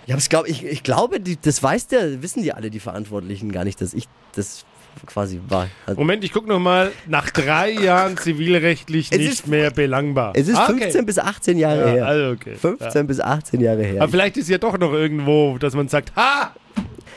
ich, 0.08 0.30
glaub, 0.30 0.48
ich, 0.48 0.64
ich 0.66 0.84
glaube, 0.84 1.20
die, 1.20 1.38
das 1.40 1.62
weiß 1.62 1.88
der, 1.88 2.22
wissen 2.22 2.42
die 2.42 2.54
alle, 2.54 2.70
die 2.70 2.80
Verantwortlichen, 2.80 3.52
gar 3.52 3.66
nicht, 3.66 3.82
dass 3.82 3.94
ich 3.94 4.08
das 4.34 4.66
quasi 5.06 5.40
war. 5.48 5.68
Also, 5.86 6.00
Moment, 6.00 6.24
ich 6.24 6.32
gucke 6.34 6.48
nochmal. 6.48 6.92
Nach 7.08 7.30
drei 7.30 7.72
Jahren 7.72 8.18
zivilrechtlich 8.18 9.10
Es 9.12 9.18
nicht 9.18 9.30
ist- 9.30 9.48
mehr 9.48 9.72
belangbar. 9.72 10.34
es 10.36 10.48
ist 10.48 10.58
Ah, 10.58 10.66
okay. 10.70 10.82
15 10.82 11.06
bis 11.06 11.20
18 11.20 11.58
Jahre 11.58 11.82
Ja, 11.82 11.88
her. 11.94 12.08
also 12.08 12.32
okay. 12.32 12.56
15 12.56 13.08
bis 13.08 13.20
18 13.20 13.62
Jahre 13.62 13.84
her. 13.84 14.02
Aber 14.02 14.12
vielleicht 14.12 14.38
ist 14.38 14.50
ja 14.50 14.58
doch 14.58 14.78
noch 14.78 14.94
irgendwo, 14.94 15.58
dass 15.58 15.74
man 15.76 15.88
sagt, 15.88 16.16
ha, 16.16 16.54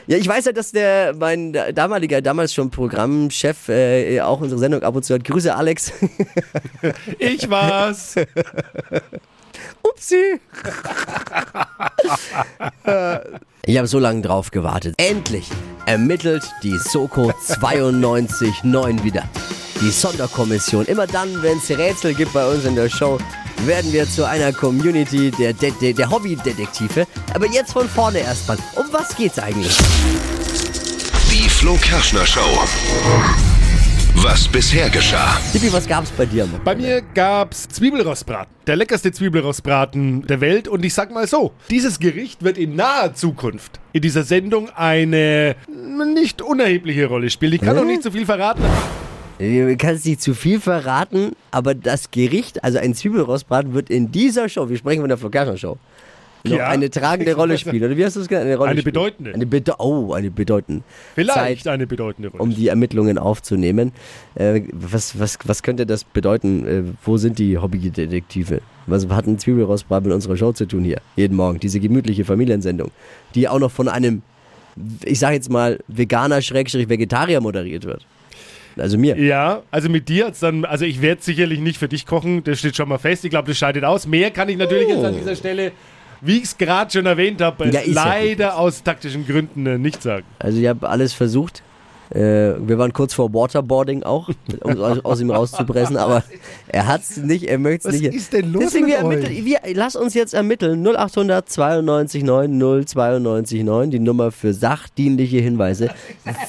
Ja, 0.07 0.17
ich 0.17 0.27
weiß 0.27 0.47
ja, 0.47 0.53
dass 0.53 0.73
der 0.73 1.15
mein 1.17 1.53
damaliger, 1.75 2.21
damals 2.21 2.53
schon 2.53 2.71
Programmchef 2.71 3.69
äh, 3.69 4.21
auch 4.23 4.41
unsere 4.41 4.59
Sendung 4.59 4.83
ab 4.83 4.97
und 4.97 5.05
zu 5.05 5.15
hat. 5.15 5.23
Grüße 5.23 5.55
Alex. 5.55 5.93
ich 7.19 7.49
war's. 7.49 8.17
Upsi. 9.83 10.41
ich 13.67 13.79
habe 13.79 13.87
so 13.87 13.99
lange 13.99 14.23
drauf 14.23 14.51
gewartet. 14.51 14.95
Endlich 14.99 15.49
ermittelt 15.87 16.45
die 16.63 16.79
Soko 16.79 17.31
92.9 17.31 19.03
wieder. 19.03 19.25
Die 19.81 19.91
Sonderkommission. 19.91 20.87
Immer 20.87 21.07
dann, 21.07 21.43
wenn 21.43 21.59
es 21.59 21.71
Rätsel 21.71 22.15
gibt 22.15 22.33
bei 22.33 22.47
uns 22.47 22.65
in 22.65 22.75
der 22.77 22.89
Show, 22.91 23.19
werden 23.67 23.93
wir 23.93 24.09
zu 24.09 24.27
einer 24.27 24.53
Community 24.53 25.31
der, 25.31 25.53
De 25.53 25.73
der, 25.81 25.93
der 25.95 26.11
Hobbydetektive. 26.11 27.07
Aber 27.35 27.47
jetzt 27.47 27.73
von 27.73 27.89
vorne 27.89 28.21
erstmal. 28.21 28.59
Um 28.77 28.87
was 28.93 29.17
geht's 29.17 29.39
eigentlich? 29.39 29.77
Die 31.31 31.49
Flo 31.49 31.77
Kerschner 31.77 32.27
Show. 32.27 32.65
Was 34.17 34.49
bisher 34.49 34.91
geschah. 34.91 35.39
Tippi, 35.53 35.73
was 35.73 35.87
gab's 35.87 36.11
bei 36.11 36.27
dir? 36.27 36.47
Bei 36.65 36.75
mir 36.75 37.01
gab's 37.15 37.69
Zwiebelrostbraten. 37.69 38.53
Der 38.67 38.77
leckerste 38.77 39.13
Zwiebelrostbraten 39.13 40.27
der 40.27 40.41
Welt. 40.41 40.69
Und 40.69 40.85
ich 40.85 40.93
sag 40.95 41.13
mal 41.13 41.27
so, 41.27 41.53
dieses 41.71 41.99
Gericht 41.99 42.43
wird 42.43 42.59
in 42.59 42.77
naher 42.77 43.15
Zukunft 43.15 43.81
in 43.93 44.03
dieser 44.03 44.25
Sendung 44.25 44.69
eine 44.71 45.57
nicht 46.15 46.43
unerhebliche 46.43 47.07
Rolle 47.07 47.31
spielen. 47.31 47.55
Ich 47.55 47.61
kann 47.61 47.77
Hä? 47.77 47.83
noch 47.83 47.87
nicht 47.89 48.03
so 48.03 48.11
viel 48.11 48.27
verraten. 48.27 48.63
Du 49.39 49.75
kannst 49.79 50.05
nicht 50.05 50.21
zu 50.21 50.35
viel 50.35 50.61
verraten, 50.61 51.33
aber 51.51 51.75
das 51.75 52.11
Gericht, 52.11 52.63
also 52.63 52.79
ein 52.79 52.95
Zwiebelrostbraten, 52.95 53.73
wird 53.73 53.89
in 53.89 54.13
dieser 54.13 54.51
Show, 54.51 54.69
wir 54.69 54.77
sprechen 54.77 55.01
von 55.01 55.09
der 55.09 55.17
Flo 55.17 55.31
Show, 55.57 55.79
Ja. 56.45 56.69
eine 56.69 56.91
tragende 56.91 57.35
Rolle 57.35 57.59
spielen. 57.59 57.85
Oder 57.85 57.97
wie 57.97 58.05
hast 58.05 58.17
du 58.17 58.21
es 58.21 58.29
genannt? 58.29 58.47
Eine, 58.47 58.57
Rolle 58.57 58.71
Eine 58.71 58.83
bedeutende. 58.83 59.35
Eine 59.35 59.47
bede 59.47 59.75
oh, 59.79 60.13
eine 60.13 60.31
bedeutende. 60.31 60.83
Vielleicht 61.15 61.65
Zeit, 61.65 61.73
eine 61.73 61.87
bedeutende 61.87 62.31
Rolle. 62.31 62.43
um 62.43 62.55
die 62.55 62.69
Ermittlungen 62.69 63.19
aufzunehmen. 63.19 63.93
Äh, 64.35 64.63
was, 64.73 65.19
was, 65.19 65.39
was 65.45 65.63
könnte 65.63 65.87
das 65.87 66.05
bedeuten? 66.05 66.67
Äh, 66.67 66.83
wo 67.05 67.17
sind 67.17 67.39
die 67.39 67.59
Hobbydetektive? 67.59 68.61
Was 68.87 69.07
hat 69.09 69.27
ein 69.27 69.39
Zwiebelrostbraten 69.39 70.09
mit 70.09 70.15
unserer 70.15 70.37
Show 70.37 70.53
zu 70.53 70.67
tun 70.67 70.85
hier? 70.85 71.01
Jeden 71.17 71.37
Morgen. 71.37 71.61
Diese 71.61 71.81
gemütliche 71.81 72.25
Familiensendung, 72.25 72.91
die 73.35 73.49
auch 73.49 73.59
noch 73.59 73.71
von 73.71 73.89
einem, 73.89 74.23
ich 75.05 75.19
sag 75.19 75.33
jetzt 75.33 75.51
mal, 75.51 75.79
Veganer-Vegetarier 75.89 77.41
moderiert 77.41 77.85
wird. 77.85 78.07
Also 78.77 78.99
mir. 78.99 79.19
Ja, 79.19 79.63
also 79.71 79.89
mit 79.89 80.09
dir 80.09 80.27
hat's 80.27 80.41
dann, 80.41 80.65
also 80.65 80.85
ich 80.85 81.03
werde 81.03 81.23
sicherlich 81.23 81.61
nicht 81.61 81.79
für 81.79 81.89
dich 81.89 82.07
kochen, 82.07 82.45
das 82.45 82.61
steht 82.61 82.77
schon 82.77 82.89
mal 82.89 82.99
fest. 82.99 83.25
Ich 83.25 83.31
glaube, 83.31 83.49
das 83.49 83.59
scheidet 83.59 83.85
aus. 83.85 84.07
Mehr 84.07 84.31
kann 84.31 84.49
ich 84.49 84.57
natürlich 84.57 84.89
jetzt 84.89 85.05
an 85.05 85.15
dieser 85.15 85.37
Stelle, 85.37 85.73
wie 86.21 86.39
ich 86.39 86.45
es 86.45 86.59
gerade 86.59 86.91
schon 86.91 87.07
erwähnt 87.07 87.41
habe, 87.41 87.67
Ja, 87.67 87.81
ja 87.81 87.93
leider 87.93 88.51
gut. 88.51 88.59
aus 88.59 88.83
taktischen 88.83 89.27
Gründen 89.27 89.67
äh, 89.67 89.79
nicht 89.79 90.03
sagen. 90.03 90.25
Also 90.39 90.59
ich 90.59 90.67
habe 90.67 90.89
alles 90.89 91.13
versucht. 91.13 91.63
Äh, 92.11 92.55
wir 92.67 92.77
waren 92.79 92.93
kurz 92.93 93.15
vor 93.15 93.33
Waterboarding 93.33 94.03
auch, 94.03 94.29
um 94.63 94.71
es 94.73 94.79
aus, 94.81 95.05
aus 95.05 95.21
ihm 95.21 95.31
rauszupressen, 95.31 95.97
aber 95.97 96.25
er 96.69 96.87
hat 96.89 97.03
es 97.03 97.17
nicht, 97.19 97.45
er 97.45 97.59
möchte 97.59 97.89
es 97.89 97.95
Was 97.95 98.01
nicht. 98.01 98.15
ist 98.15 98.33
denn 98.33 98.53
los 98.53 98.63
Deswegen 98.65 98.87
mit 98.87 98.95
wir 98.95 99.05
euch? 99.07 99.15
ermitteln, 99.15 99.45
wir, 99.45 99.59
lass 99.75 99.95
uns 99.97 100.15
jetzt 100.15 100.35
ermitteln. 100.35 100.83
0800 100.85 101.49
92 101.49 102.25
9 102.25 102.59
092 102.87 103.63
9, 103.63 103.91
die 103.91 103.99
Nummer 104.01 104.33
für 104.33 104.53
sachdienliche 104.53 105.39
Hinweise. 105.39 105.91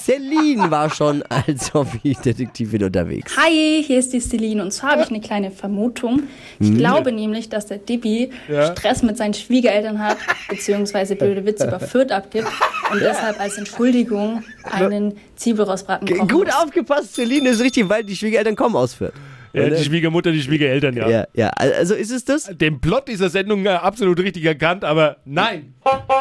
Celine 0.03 0.71
war 0.71 0.89
schon 0.89 1.23
als 1.29 1.73
Hobbydetektivin 1.73 2.83
unterwegs. 2.83 3.35
Hi, 3.37 3.83
hier 3.85 3.99
ist 3.99 4.13
die 4.13 4.19
Celine 4.19 4.63
und 4.63 4.71
zwar 4.71 4.91
habe 4.91 5.03
ich 5.03 5.09
eine 5.09 5.21
kleine 5.21 5.51
Vermutung. 5.51 6.23
Ich 6.59 6.75
glaube 6.75 7.11
nämlich, 7.11 7.49
dass 7.49 7.67
der 7.67 7.77
Dippi 7.77 8.31
Ja. 8.49 8.71
Stress 8.71 9.03
mit 9.03 9.17
seinen 9.17 9.33
Schwiegereltern 9.33 9.99
hat, 9.99 10.17
beziehungsweise 10.49 11.15
blöde 11.15 11.45
Witze 11.45 11.67
über 11.67 11.79
Fürth 11.79 12.11
abgibt 12.11 12.47
und 12.91 12.99
deshalb 13.01 13.39
als 13.39 13.57
Entschuldigung 13.57 14.43
einen 14.63 15.13
Zwiebelrostbraten 15.51 16.07
kochen 16.07 16.27
Gut 16.27 16.47
muss. 16.47 16.55
aufgepasst, 16.55 17.15
Celine 17.15 17.49
ist 17.49 17.61
richtig, 17.61 17.87
weil 17.89 18.03
die 18.03 18.15
Schwiegereltern 18.15 18.55
kommen 18.55 18.75
aus 18.75 18.93
Fürth. 18.93 19.13
Ja, 19.53 19.63
Oder? 19.63 19.75
die 19.75 19.83
Schwiegermutter, 19.83 20.31
die 20.31 20.41
Schwiegereltern, 20.41 20.95
ja. 20.95 21.09
Ja, 21.09 21.27
ja, 21.33 21.49
also 21.49 21.93
ist 21.93 22.11
es 22.11 22.23
das? 22.23 22.49
Den 22.53 22.79
Plot 22.79 23.09
dieser 23.09 23.29
Sendung 23.29 23.65
äh, 23.65 23.69
absolut 23.69 24.17
richtig 24.19 24.45
erkannt, 24.45 24.85
aber 24.85 25.17
nein. 25.25 25.73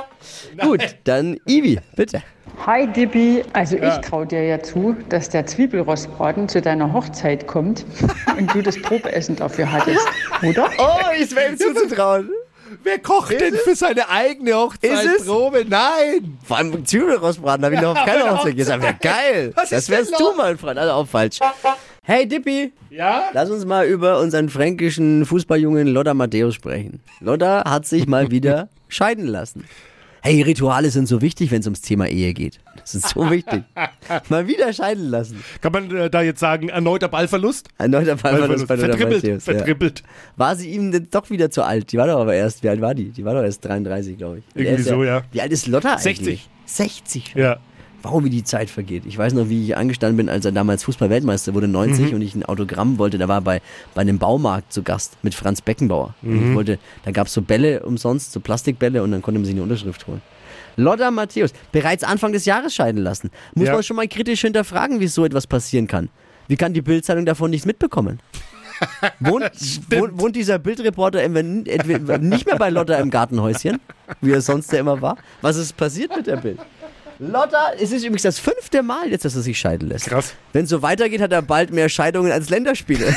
Gut, 0.60 0.80
dann 1.04 1.38
Ivi, 1.46 1.78
bitte. 1.94 2.22
Hi 2.66 2.88
Dippi, 2.88 3.44
also 3.52 3.76
ich 3.76 3.94
traue 3.98 4.26
dir 4.26 4.42
ja 4.42 4.60
zu, 4.60 4.96
dass 5.08 5.30
der 5.30 5.46
Zwiebelrostbraten 5.46 6.48
zu 6.48 6.60
deiner 6.60 6.92
Hochzeit 6.92 7.46
kommt 7.46 7.86
und 8.36 8.52
du 8.52 8.60
das 8.60 8.82
Probeessen 8.82 9.36
dafür 9.36 9.70
hattest, 9.70 10.06
oder? 10.42 10.68
Oh, 10.78 10.98
ist 11.18 11.32
mir 11.34 11.50
ihm 11.50 11.56
zuzutrauen. 11.56 12.28
Wer 12.82 12.98
kocht 12.98 13.32
denn 13.40 13.54
für 13.54 13.74
seine 13.74 14.08
eigene 14.08 14.54
Hochzeit 14.54 15.04
Ist 15.04 15.20
es? 15.20 15.26
Probe? 15.26 15.64
Nein! 15.68 16.38
Vor 16.44 16.56
allem 16.58 16.84
Zwiebelrostbraten 16.86 17.64
habe 17.64 17.74
ich 17.74 17.80
noch 17.80 17.96
auf 17.96 18.04
keiner 18.04 18.36
Hochzeit 18.36 18.56
gesagt. 18.56 18.82
Wäre 18.82 18.96
geil. 19.00 19.52
Was 19.54 19.70
Das 19.70 19.82
ist 19.84 19.90
wärst 19.90 20.18
du, 20.18 20.32
mein 20.36 20.56
Freund. 20.58 20.78
Also 20.78 20.92
auch 20.92 21.06
falsch. 21.08 21.38
Hey 22.02 22.26
Dippi, 22.26 22.72
Ja? 22.90 23.24
lass 23.32 23.50
uns 23.50 23.64
mal 23.64 23.86
über 23.86 24.18
unseren 24.20 24.48
fränkischen 24.48 25.26
Fußballjungen 25.26 25.86
Lotta 25.88 26.14
Matthäus 26.14 26.54
sprechen. 26.54 27.02
Lotta 27.20 27.68
hat 27.70 27.86
sich 27.86 28.06
mal 28.06 28.30
wieder 28.30 28.68
scheiden 28.88 29.26
lassen. 29.26 29.64
Hey, 30.22 30.42
Rituale 30.42 30.90
sind 30.90 31.08
so 31.08 31.22
wichtig, 31.22 31.50
wenn 31.50 31.60
es 31.60 31.66
ums 31.66 31.80
Thema 31.80 32.06
Ehe 32.06 32.34
geht. 32.34 32.60
Das 32.76 32.94
ist 32.94 33.08
so 33.10 33.30
wichtig. 33.30 33.62
Mal 34.28 34.46
wieder 34.46 34.72
scheiden 34.72 35.08
lassen. 35.08 35.42
Kann 35.62 35.72
man 35.72 35.94
äh, 35.96 36.10
da 36.10 36.20
jetzt 36.20 36.40
sagen, 36.40 36.68
erneuter 36.68 37.08
Ballverlust? 37.08 37.68
Fall 38.18 38.40
war 38.40 38.48
das 38.48 38.66
bei 38.66 38.74
Lotta 38.74 38.88
Vertrippelt, 38.88 39.22
Matthäus. 39.22 39.46
Ja. 39.46 39.54
vertrippelt. 39.54 40.02
War 40.36 40.56
sie 40.56 40.70
ihm 40.70 40.92
denn 40.92 41.08
doch 41.10 41.30
wieder 41.30 41.50
zu 41.50 41.62
alt? 41.62 41.92
Die 41.92 41.96
war 41.96 42.06
doch 42.06 42.20
aber 42.20 42.34
erst, 42.34 42.62
wie 42.62 42.68
alt 42.68 42.80
war 42.80 42.94
die? 42.94 43.10
Die 43.10 43.24
war 43.24 43.34
doch 43.34 43.42
erst 43.42 43.64
33, 43.64 44.18
glaube 44.18 44.38
ich. 44.38 44.44
Irgendwie 44.54 44.82
so, 44.82 45.02
ja. 45.04 45.22
Wie 45.32 45.40
alt 45.40 45.52
ist 45.52 45.66
Lotta 45.66 45.94
eigentlich? 45.94 46.48
60. 46.48 46.50
60. 46.66 47.34
Ja. 47.34 47.58
Warum 48.02 48.24
wie 48.24 48.30
die 48.30 48.44
Zeit 48.44 48.70
vergeht. 48.70 49.04
Ich 49.06 49.18
weiß 49.18 49.34
noch, 49.34 49.48
wie 49.50 49.62
ich 49.64 49.76
angestanden 49.76 50.16
bin, 50.16 50.28
als 50.30 50.44
er 50.46 50.52
damals 50.52 50.84
Fußball-Weltmeister 50.84 51.52
wurde, 51.54 51.68
90, 51.68 52.08
Mhm. 52.10 52.14
und 52.14 52.22
ich 52.22 52.34
ein 52.34 52.44
Autogramm 52.44 52.98
wollte. 52.98 53.18
Da 53.18 53.28
war 53.28 53.38
er 53.38 53.42
bei, 53.42 53.60
bei 53.94 54.00
einem 54.00 54.18
Baumarkt 54.18 54.72
zu 54.72 54.82
Gast 54.82 55.18
mit 55.22 55.34
Franz 55.34 55.60
Beckenbauer. 55.60 56.14
Mhm. 56.22 56.50
ich 56.50 56.54
wollte, 56.56 56.78
da 57.04 57.10
gab 57.10 57.26
es 57.26 57.34
so 57.34 57.42
Bälle 57.42 57.82
umsonst, 57.82 58.32
so 58.32 58.40
Plastikbälle, 58.40 59.02
und 59.02 59.10
dann 59.12 59.20
konnte 59.22 59.38
man 59.38 59.44
sich 59.44 59.54
eine 59.54 59.62
Unterschrift 59.62 60.06
holen. 60.06 60.22
Lotta 60.76 61.10
Matthäus, 61.10 61.52
bereits 61.72 62.02
Anfang 62.04 62.32
des 62.32 62.46
Jahres 62.46 62.74
scheiden 62.74 63.02
lassen. 63.02 63.30
Muss 63.54 63.66
Ja. 63.66 63.74
man 63.74 63.82
schon 63.82 63.96
mal 63.96 64.08
kritisch 64.08 64.40
hinterfragen, 64.40 65.00
wie 65.00 65.08
so 65.08 65.24
etwas 65.26 65.46
passieren 65.46 65.86
kann. 65.86 66.08
Wie 66.48 66.56
kann 66.56 66.72
die 66.72 66.80
Bildzeitung 66.80 67.26
davon 67.26 67.50
nichts 67.50 67.66
mitbekommen? 67.66 68.18
Wohnt, 69.20 69.50
wohnt, 69.90 70.18
wohnt 70.18 70.36
dieser 70.36 70.58
Bildreporter 70.58 71.28
nicht 71.28 72.46
mehr 72.46 72.56
bei 72.56 72.70
Lotta 72.70 72.94
im 72.96 73.10
Gartenhäuschen, 73.10 73.78
wie 74.22 74.30
er 74.32 74.40
sonst 74.40 74.72
ja 74.72 74.78
immer 74.80 75.02
war? 75.02 75.18
Was 75.42 75.56
ist 75.56 75.76
passiert 75.76 76.16
mit 76.16 76.26
der 76.26 76.36
Bild? 76.36 76.58
Lotta, 77.20 77.74
es 77.78 77.92
ist 77.92 78.02
übrigens 78.02 78.22
das 78.22 78.38
fünfte 78.38 78.82
Mal 78.82 79.10
jetzt, 79.10 79.26
dass 79.26 79.36
er 79.36 79.42
sich 79.42 79.58
scheiden 79.58 79.90
lässt. 79.90 80.06
Krass. 80.06 80.32
Wenn 80.54 80.64
es 80.64 80.70
so 80.70 80.80
weitergeht, 80.80 81.20
hat 81.20 81.32
er 81.32 81.42
bald 81.42 81.70
mehr 81.70 81.90
Scheidungen 81.90 82.32
als 82.32 82.48
Länderspiele. 82.48 83.04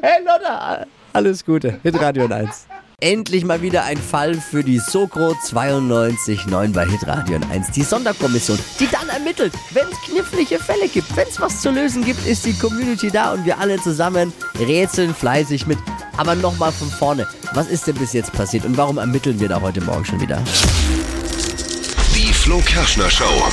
hey 0.00 0.24
Lotta, 0.24 0.86
alles 1.12 1.44
Gute. 1.44 1.78
Hitradio 1.82 2.26
1. 2.26 2.66
Endlich 3.00 3.44
mal 3.44 3.62
wieder 3.62 3.84
ein 3.84 3.96
Fall 3.96 4.34
für 4.34 4.64
die 4.64 4.80
Sokro 4.80 5.30
92.9 5.30 6.72
bei 6.72 6.84
Hitradio 6.84 7.38
1. 7.48 7.70
Die 7.70 7.84
Sonderkommission, 7.84 8.58
die 8.80 8.88
dann 8.88 9.08
ermittelt, 9.08 9.54
wenn 9.70 9.86
es 9.86 10.00
knifflige 10.00 10.58
Fälle 10.58 10.88
gibt. 10.88 11.16
Wenn 11.16 11.28
es 11.28 11.40
was 11.40 11.60
zu 11.60 11.70
lösen 11.70 12.04
gibt, 12.04 12.26
ist 12.26 12.44
die 12.44 12.54
Community 12.54 13.08
da 13.08 13.34
und 13.34 13.44
wir 13.44 13.60
alle 13.60 13.80
zusammen 13.80 14.32
rätseln 14.58 15.14
fleißig 15.14 15.68
mit. 15.68 15.78
Aber 16.16 16.34
nochmal 16.34 16.72
von 16.72 16.90
vorne. 16.90 17.28
Was 17.54 17.68
ist 17.68 17.86
denn 17.86 17.94
bis 17.94 18.14
jetzt 18.14 18.32
passiert 18.32 18.64
und 18.64 18.76
warum 18.76 18.98
ermitteln 18.98 19.38
wir 19.38 19.48
da 19.48 19.60
heute 19.60 19.80
Morgen 19.80 20.04
schon 20.04 20.20
wieder? 20.20 20.42
Die 22.16 22.32
Flo 22.32 22.58
Kerschner 22.66 23.08
Show. 23.08 23.44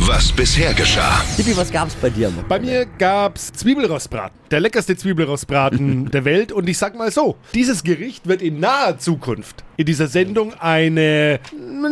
Was 0.00 0.32
bisher 0.32 0.72
geschah. 0.74 1.22
Tippi, 1.36 1.56
was 1.56 1.70
gab's 1.70 1.94
bei 1.96 2.08
dir? 2.08 2.32
Bei 2.48 2.58
mir 2.58 2.86
gab's 2.98 3.52
Zwiebelrostbraten. 3.52 4.38
Der 4.50 4.60
leckerste 4.60 4.96
Zwiebelrostbraten 4.96 6.10
der 6.12 6.24
Welt. 6.24 6.52
Und 6.52 6.68
ich 6.68 6.78
sag 6.78 6.96
mal 6.96 7.10
so, 7.10 7.36
dieses 7.54 7.82
Gericht 7.82 8.26
wird 8.26 8.40
in 8.40 8.60
naher 8.60 8.98
Zukunft 8.98 9.64
in 9.76 9.86
dieser 9.86 10.06
Sendung 10.06 10.54
eine 10.54 11.40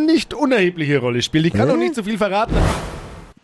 nicht 0.06 0.34
unerhebliche 0.34 0.98
Rolle 0.98 1.20
spielen. 1.20 1.46
Ich 1.46 1.52
kann 1.52 1.68
noch 1.68 1.76
nicht 1.76 1.94
so 1.94 2.02
viel 2.02 2.16
verraten. 2.16 2.54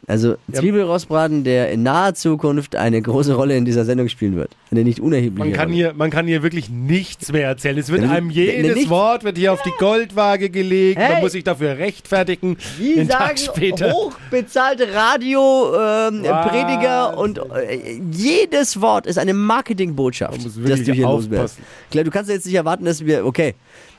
Also 0.08 0.34
Zwiebelrostbraten, 0.52 1.44
der 1.44 1.70
in 1.70 1.84
naher 1.84 2.14
Zukunft 2.14 2.74
eine 2.74 3.00
große 3.00 3.34
Rolle 3.34 3.56
in 3.56 3.64
dieser 3.64 3.84
Sendung 3.84 4.08
spielen 4.08 4.34
wird. 4.34 4.50
Eine 4.72 4.82
nicht 4.82 4.98
unerhebliche 4.98 5.38
Man 5.48 5.52
kann, 5.52 5.66
Rolle. 5.68 5.74
hier, 5.76 5.92
man 5.94 6.10
kann 6.10 6.26
hier 6.26 6.42
wirklich 6.42 6.68
nichts 6.70 7.30
mehr 7.30 7.46
erzählen. 7.46 7.78
Es 7.78 7.88
wird 7.88 8.02
einem 8.02 8.26
ne- 8.26 8.32
jedes 8.32 8.74
nicht- 8.74 8.90
Wort 8.90 9.22
wird 9.22 9.38
hier 9.38 9.52
auf 9.52 9.62
die 9.62 9.70
Goldwaage 9.78 10.50
gelegt. 10.50 10.98
Hey! 10.98 11.12
Man 11.14 11.22
muss 11.22 11.32
sich 11.32 11.44
dafür 11.44 11.78
rechtfertigen. 11.78 12.56
Wie 12.78 12.96
Den 12.96 13.06
sagen 13.08 13.26
Tag 13.26 13.38
später. 13.38 13.92
hochbezahlte 13.92 14.88
Radio-Prediger 14.92 17.16
und 17.18 17.38
äh, 17.38 18.00
jedes 18.10 18.80
Wort 18.80 19.06
ist 19.06 19.18
eine 19.18 19.34
Marketingbotschaft, 19.34 20.44
dass 20.44 20.54
du 20.84 20.92
hier 20.92 21.08
aufpassen. 21.08 21.62
Klar, 21.90 22.04
du 22.04 22.10
kannst 22.10 22.30
jetzt 22.30 22.46
nicht 22.46 22.54
erwarten, 22.54 22.84
dass 22.84 23.04
wir, 23.04 23.24
okay, 23.24 23.54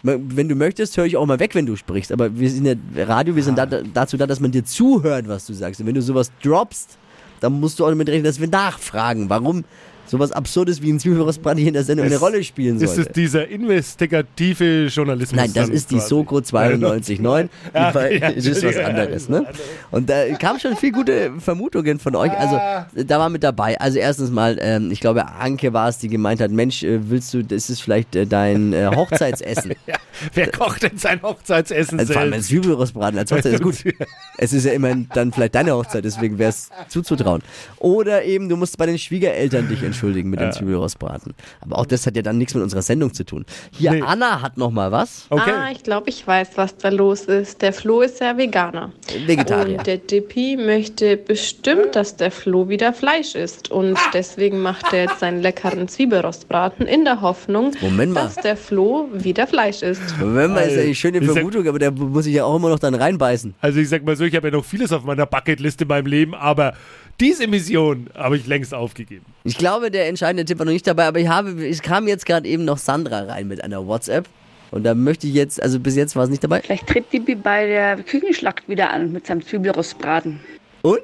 wenn 0.05 0.50
du 0.50 0.55
möchtest, 0.55 0.98
höre 0.98 1.05
ich 1.05 1.15
auch 1.15 1.25
mal 1.25 1.39
weg, 1.39 1.55
wenn 1.55 1.65
du 1.65 1.77
sprichst, 1.77 2.12
aber 2.12 2.38
wir 2.38 2.50
sind 2.50 2.65
ja 2.65 2.74
Radio, 3.05 3.38
wir 3.38 3.43
sind 3.43 3.57
Ah. 3.57 3.65
da, 3.65 3.79
dazu 3.93 4.17
da, 4.17 4.27
dass 4.27 4.41
man 4.41 4.51
dir 4.51 4.65
zuhört, 4.65 5.29
was 5.29 5.45
du 5.45 5.53
sagst. 5.53 5.79
Und 5.79 5.88
wenn 5.88 5.92
du 5.93 6.01
sowas 6.01 6.31
droppst, 6.41 6.97
dann 7.39 7.59
musst 7.59 7.79
du 7.79 7.85
auch 7.85 7.89
damit 7.89 8.07
rechnen, 8.09 8.23
dass 8.23 8.39
wir 8.39 8.47
nachfragen, 8.47 9.29
warum 9.29 9.65
sowas 10.05 10.31
Absurdes 10.31 10.81
wie 10.81 10.91
ein 10.91 11.00
Zwiebelrostbraten 11.00 11.57
hier 11.60 11.69
in 11.69 11.74
der 11.74 11.83
Sendung 11.83 12.05
eine 12.05 12.15
Es- 12.15 12.22
Rolle 12.22 12.43
spielen 12.43 12.79
Ist 12.79 12.95
sollte. 12.95 13.10
es 13.10 13.13
dieser 13.15 13.48
investigative 13.48 14.88
Journalismus? 14.88 15.36
Nein, 15.39 15.51
das 15.53 15.69
ist 15.69 15.91
die 15.91 15.95
quasi? 15.95 16.07
Soko 16.10 16.38
92.9. 16.38 17.50
Ja, 17.74 18.07
ja, 18.10 18.31
das 18.31 18.45
ist 18.45 18.63
was 18.63 18.77
anderes, 18.77 19.29
ne? 19.29 19.45
Und 19.91 20.10
da 20.10 20.25
kam 20.38 20.60
schon 20.60 20.75
viel 20.75 20.91
gute 20.91 21.31
Vermutungen 21.39 22.00
von 22.00 22.15
euch. 22.15 22.31
Also, 22.31 22.60
da 23.03 23.19
war 23.19 23.29
mit 23.29 23.43
dabei. 23.43 23.79
Also, 23.79 24.00
erstens 24.00 24.29
mal, 24.31 24.57
ähm, 24.62 24.91
ich 24.91 25.00
glaube, 25.00 25.25
Anke 25.27 25.74
war 25.74 25.89
es, 25.89 25.98
die 25.98 26.07
gemeint 26.07 26.39
hat: 26.41 26.51
Mensch, 26.51 26.83
äh, 26.83 27.10
willst 27.10 27.33
du, 27.33 27.43
das 27.43 27.69
ist 27.69 27.81
vielleicht 27.81 28.15
äh, 28.15 28.25
dein 28.25 28.74
äh, 28.74 28.89
Hochzeitsessen. 28.95 29.74
Ja, 29.88 29.95
wer 30.33 30.51
kocht 30.51 30.83
denn 30.83 30.98
sein 30.98 31.22
Hochzeitsessen 31.22 32.00
Also, 32.00 32.13
vor 32.13 32.22
allem 32.22 32.33
ein 32.33 32.41
selbst? 32.41 32.50
Zwiebelrostbraten 32.50 33.17
als 33.19 33.31
Hochzeit 33.31 33.53
ist 33.53 33.63
gut. 33.63 33.75
Es 34.38 34.51
ist 34.51 34.65
ja 34.65 34.72
immerhin 34.74 35.07
dann 35.13 35.31
vielleicht 35.31 35.53
deine 35.55 35.74
Hochzeit, 35.75 36.03
deswegen 36.03 36.39
wäre 36.39 36.50
es 36.50 36.69
zuzutrauen. 36.89 37.43
Oder 37.77 38.24
eben, 38.25 38.50
du 38.50 38.57
musst 38.57 38.77
bei 38.79 38.88
den 38.88 38.98
Schwiegereltern 38.98 39.69
dich 39.69 39.83
entschuldigen 39.93 40.29
mit 40.29 40.39
dem 40.41 40.51
Zwiebelrostbraten. 40.51 41.33
Aber 41.62 41.77
auch 41.79 41.85
das 41.85 42.05
hat 42.05 42.15
ja 42.15 42.21
dann 42.21 42.38
nichts 42.38 42.53
mit 42.53 42.63
unserer 42.63 42.81
Sendung 42.81 43.13
zu 43.13 43.23
tun. 43.23 43.45
Hier, 43.77 43.91
Nee. 43.91 44.01
Anna 44.01 44.41
hat 44.41 44.57
noch 44.57 44.71
mal 44.71 44.91
was. 44.91 45.27
Okay. 45.29 45.51
Ah, 45.55 45.69
ich 45.71 45.83
glaube, 45.83 46.09
ich 46.09 46.25
weiß, 46.25 46.50
was 46.55 46.77
da 46.77 46.89
los 46.89 47.21
ist. 47.25 47.62
Der 47.62 47.73
Flo 47.73 48.01
ist 48.01 48.19
ja 48.19 48.38
Veganer. 48.38 48.91
Vegetarier. 49.25 49.77
Und 49.77 49.88
der 49.88 49.97
Dippy 49.97 50.57
möchte 50.57 51.15
bestimmt, 51.17 51.95
dass 51.95 52.15
der 52.17 52.31
Flo 52.31 52.69
wieder 52.69 52.91
Fleisch 52.93 53.35
isst. 53.35 53.69
Und 53.71 53.97
deswegen 54.13 54.62
macht 54.62 54.91
er 54.93 55.03
jetzt 55.03 55.19
seinen 55.19 55.41
leckeren 55.41 55.88
Zwiebelrostbraten 55.88 56.85
in 56.88 57.05
der 57.05 57.21
Hoffnung, 57.21 57.71
Moment 57.81 58.13
mal. 58.13 58.23
dass 58.23 58.35
der 58.35 58.57
Flo 58.57 59.07
wieder 59.13 59.47
Fleisch 59.47 59.81
isst. 59.81 60.01
Wenn 60.19 60.53
man 60.53 60.63
ist 60.63 60.75
ja 60.75 60.81
eine 60.81 60.95
schöne 60.95 61.19
Ich 61.19 61.25
sag- 61.27 61.33
Vermutung, 61.35 61.67
aber 61.67 61.79
der 61.79 61.91
muss 61.91 62.25
ich 62.25 62.33
ja 62.35 62.45
auch 62.45 62.55
immer 62.55 62.69
noch 62.69 62.79
dann 62.79 62.95
reinbeißen. 62.95 63.53
Also 63.62 63.79
ich 63.79 63.89
sag 63.89 64.03
mal 64.03 64.15
so, 64.15 64.23
ich 64.23 64.35
habe 64.35 64.47
ja 64.50 64.53
noch 64.57 64.65
vieles 64.65 64.91
auf 64.91 65.03
meiner 65.03 65.25
Bucketlist 65.25 65.81
in 65.81 65.88
meinem 65.88 66.07
Leben, 66.07 66.33
aber 66.33 66.73
diese 67.20 67.48
Mission 67.48 68.10
habe 68.15 68.38
ich 68.38 68.48
längst 68.48 68.74
aufgegeben. 68.74 69.25
Ich 69.43 69.58
glaube, 69.58 69.91
der 69.91 70.08
entscheidende 70.08 70.46
Tipp 70.46 70.60
war 70.60 70.65
noch 70.65 70.74
nicht 70.74 70.88
dabei, 70.88 71.05
aber 71.05 71.20
ich 71.20 71.27
habe, 71.27 71.67
es 71.67 71.82
kam 71.82 72.08
jetzt 72.08 72.25
gerade 72.25 72.48
eben 72.48 72.65
noch 72.65 72.77
Sandra 72.77 73.24
rein 73.24 73.48
mit 73.48 73.63
einer 73.63 73.86
WhatsApp. 73.86 74.27
Und 74.72 74.84
da 74.84 74.96
möchte 74.96 75.27
ich 75.27 75.36
jetzt, 75.36 75.62
also 75.62 75.79
bis 75.79 75.96
jetzt 75.96 76.15
war 76.15 76.24
es 76.24 76.32
nicht 76.32 76.43
dabei. 76.43 76.62
Vielleicht 76.62 76.88
tritt 76.88 77.13
Dibi 77.13 77.36
bei 77.36 77.67
der 77.67 77.98
Küchenschlacht 77.98 78.67
wieder 78.67 78.89
an 78.89 79.12
mit 79.12 79.27
seinem 79.27 79.46
Zwiebelrostbraten. 79.46 80.39
Und? 80.82 81.03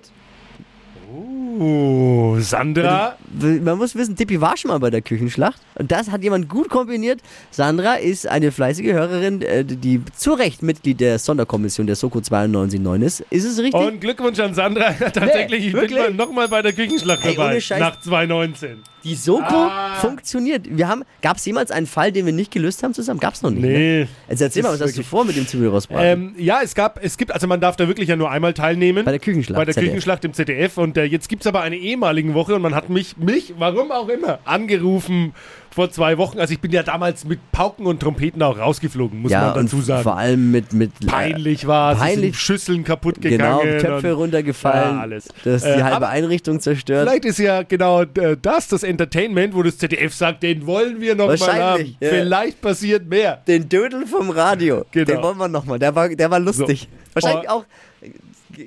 Oh, 1.11 2.37
Sandra. 2.39 3.15
Man 3.39 3.77
muss 3.77 3.95
wissen, 3.95 4.15
Tippi 4.15 4.39
war 4.39 4.55
schon 4.57 4.69
mal 4.69 4.79
bei 4.79 4.89
der 4.89 5.01
Küchenschlacht. 5.01 5.59
Und 5.75 5.91
das 5.91 6.09
hat 6.11 6.23
jemand 6.23 6.47
gut 6.47 6.69
kombiniert. 6.69 7.19
Sandra 7.51 7.95
ist 7.95 8.27
eine 8.27 8.51
fleißige 8.51 8.93
Hörerin, 8.93 9.41
äh, 9.41 9.65
die 9.65 10.01
zu 10.15 10.33
Recht 10.33 10.63
Mitglied 10.63 10.99
der 10.99 11.19
Sonderkommission 11.19 11.87
der 11.87 11.95
Soko 11.95 12.19
929 12.19 13.05
ist. 13.05 13.19
Ist 13.31 13.45
es 13.45 13.59
richtig? 13.59 13.81
Und 13.81 13.99
Glückwunsch 14.01 14.39
an 14.39 14.53
Sandra. 14.53 14.91
Tatsächlich, 15.13 15.67
ich 15.67 15.73
bin 15.73 15.81
wirklich? 15.81 16.15
nochmal 16.15 16.47
bei 16.47 16.61
der 16.61 16.73
Küchenschlacht 16.73 17.25
Ey, 17.25 17.35
dabei. 17.35 17.59
Nach 17.79 17.99
2019. 17.99 18.77
Die 19.03 19.15
Soko 19.15 19.43
Ah. 19.69 19.95
funktioniert. 20.01 20.65
Wir 20.69 20.87
haben, 20.87 21.03
gab 21.21 21.37
es 21.37 21.45
jemals 21.45 21.71
einen 21.71 21.87
Fall, 21.87 22.11
den 22.11 22.25
wir 22.25 22.33
nicht 22.33 22.51
gelöst 22.51 22.83
haben 22.83 22.93
zusammen? 22.93 23.19
Gab 23.19 23.33
es 23.33 23.41
noch 23.41 23.49
nicht. 23.49 23.61
Nee. 23.61 23.99
Ne? 24.01 24.07
Also 24.27 24.43
erzähl 24.43 24.61
mal, 24.63 24.73
was 24.73 24.81
hast 24.81 24.97
du 24.97 25.03
vor 25.03 25.23
mit 25.23 25.37
dem 25.37 25.47
Zwiebelrostbraten? 25.47 26.05
Ähm, 26.05 26.35
ja, 26.37 26.59
es 26.61 26.75
gab, 26.75 27.01
es 27.03 27.17
gibt, 27.17 27.31
also 27.31 27.47
man 27.47 27.61
darf 27.61 27.77
da 27.77 27.87
wirklich 27.87 28.09
ja 28.09 28.17
nur 28.17 28.29
einmal 28.29 28.53
teilnehmen. 28.53 29.05
Bei 29.05 29.11
der 29.11 29.19
Küchenschlacht, 29.19 29.57
Bei 29.57 29.65
der 29.65 29.73
ZDF. 29.73 29.89
Küchenschlacht 29.91 30.25
im 30.25 30.33
ZDF. 30.33 30.77
Und 30.77 30.97
äh, 30.99 31.03
jetzt 31.05 31.29
gibt 31.29 31.41
es 31.43 31.47
aber 31.47 31.61
eine 31.61 31.77
ehemalige 31.77 32.33
Woche 32.33 32.55
und 32.55 32.61
man 32.61 32.75
hat 32.75 32.89
mich, 32.89 33.17
mich, 33.17 33.53
warum 33.57 33.91
auch 33.91 34.09
immer, 34.09 34.39
angerufen 34.45 35.33
vor 35.71 35.91
zwei 35.91 36.17
Wochen. 36.17 36.39
Also 36.39 36.53
ich 36.53 36.59
bin 36.59 36.71
ja 36.71 36.81
damals 36.83 37.25
mit 37.25 37.39
Pauken 37.51 37.85
und 37.85 37.99
Trompeten 38.01 38.41
auch 38.41 38.57
rausgeflogen, 38.57 39.21
muss 39.21 39.31
ja, 39.31 39.53
man 39.53 39.65
dazu 39.65 39.77
und 39.77 39.83
sagen. 39.85 40.03
vor 40.03 40.17
allem 40.17 40.51
mit. 40.51 40.73
mit 40.73 40.91
Peinlich 41.05 41.67
war 41.67 41.95
Peinlich. 41.95 42.37
Schüsseln 42.39 42.83
kaputt 42.83 43.21
Genau, 43.21 43.59
gegangen. 43.59 43.79
Töpfe 43.79 44.15
und- 44.15 44.21
runtergefallen. 44.23 44.95
Ja, 44.95 45.01
alles. 45.01 45.27
Das 45.43 45.63
die 45.63 45.69
Äh, 45.69 45.83
halbe 45.83 46.07
Einrichtung 46.09 46.59
zerstört. 46.59 47.07
Vielleicht 47.07 47.25
ist 47.25 47.37
ja 47.39 47.61
genau 47.63 48.01
äh, 48.01 48.35
das 48.41 48.67
das 48.67 48.83
Entertainment, 48.83 49.53
wo 49.55 49.63
das 49.63 49.77
ZDF 49.77 50.13
sagt, 50.13 50.43
den 50.43 50.65
wollen 50.65 50.99
wir 51.01 51.15
noch 51.15 51.27
mal 51.39 51.61
haben. 51.61 51.95
Ja. 51.99 52.09
Vielleicht 52.09 52.61
passiert 52.61 53.07
mehr. 53.07 53.35
Den 53.47 53.69
Dödel 53.69 54.05
vom 54.07 54.31
Radio. 54.31 54.85
Genau. 54.91 55.05
Den 55.05 55.21
wollen 55.23 55.37
wir 55.37 55.47
nochmal. 55.47 55.77
Der 55.79 55.95
war, 55.95 56.09
der 56.09 56.31
war 56.31 56.39
lustig. 56.39 56.87
Wahrscheinlich 57.13 57.47
Oh. 57.49 57.53
auch. 57.53 57.65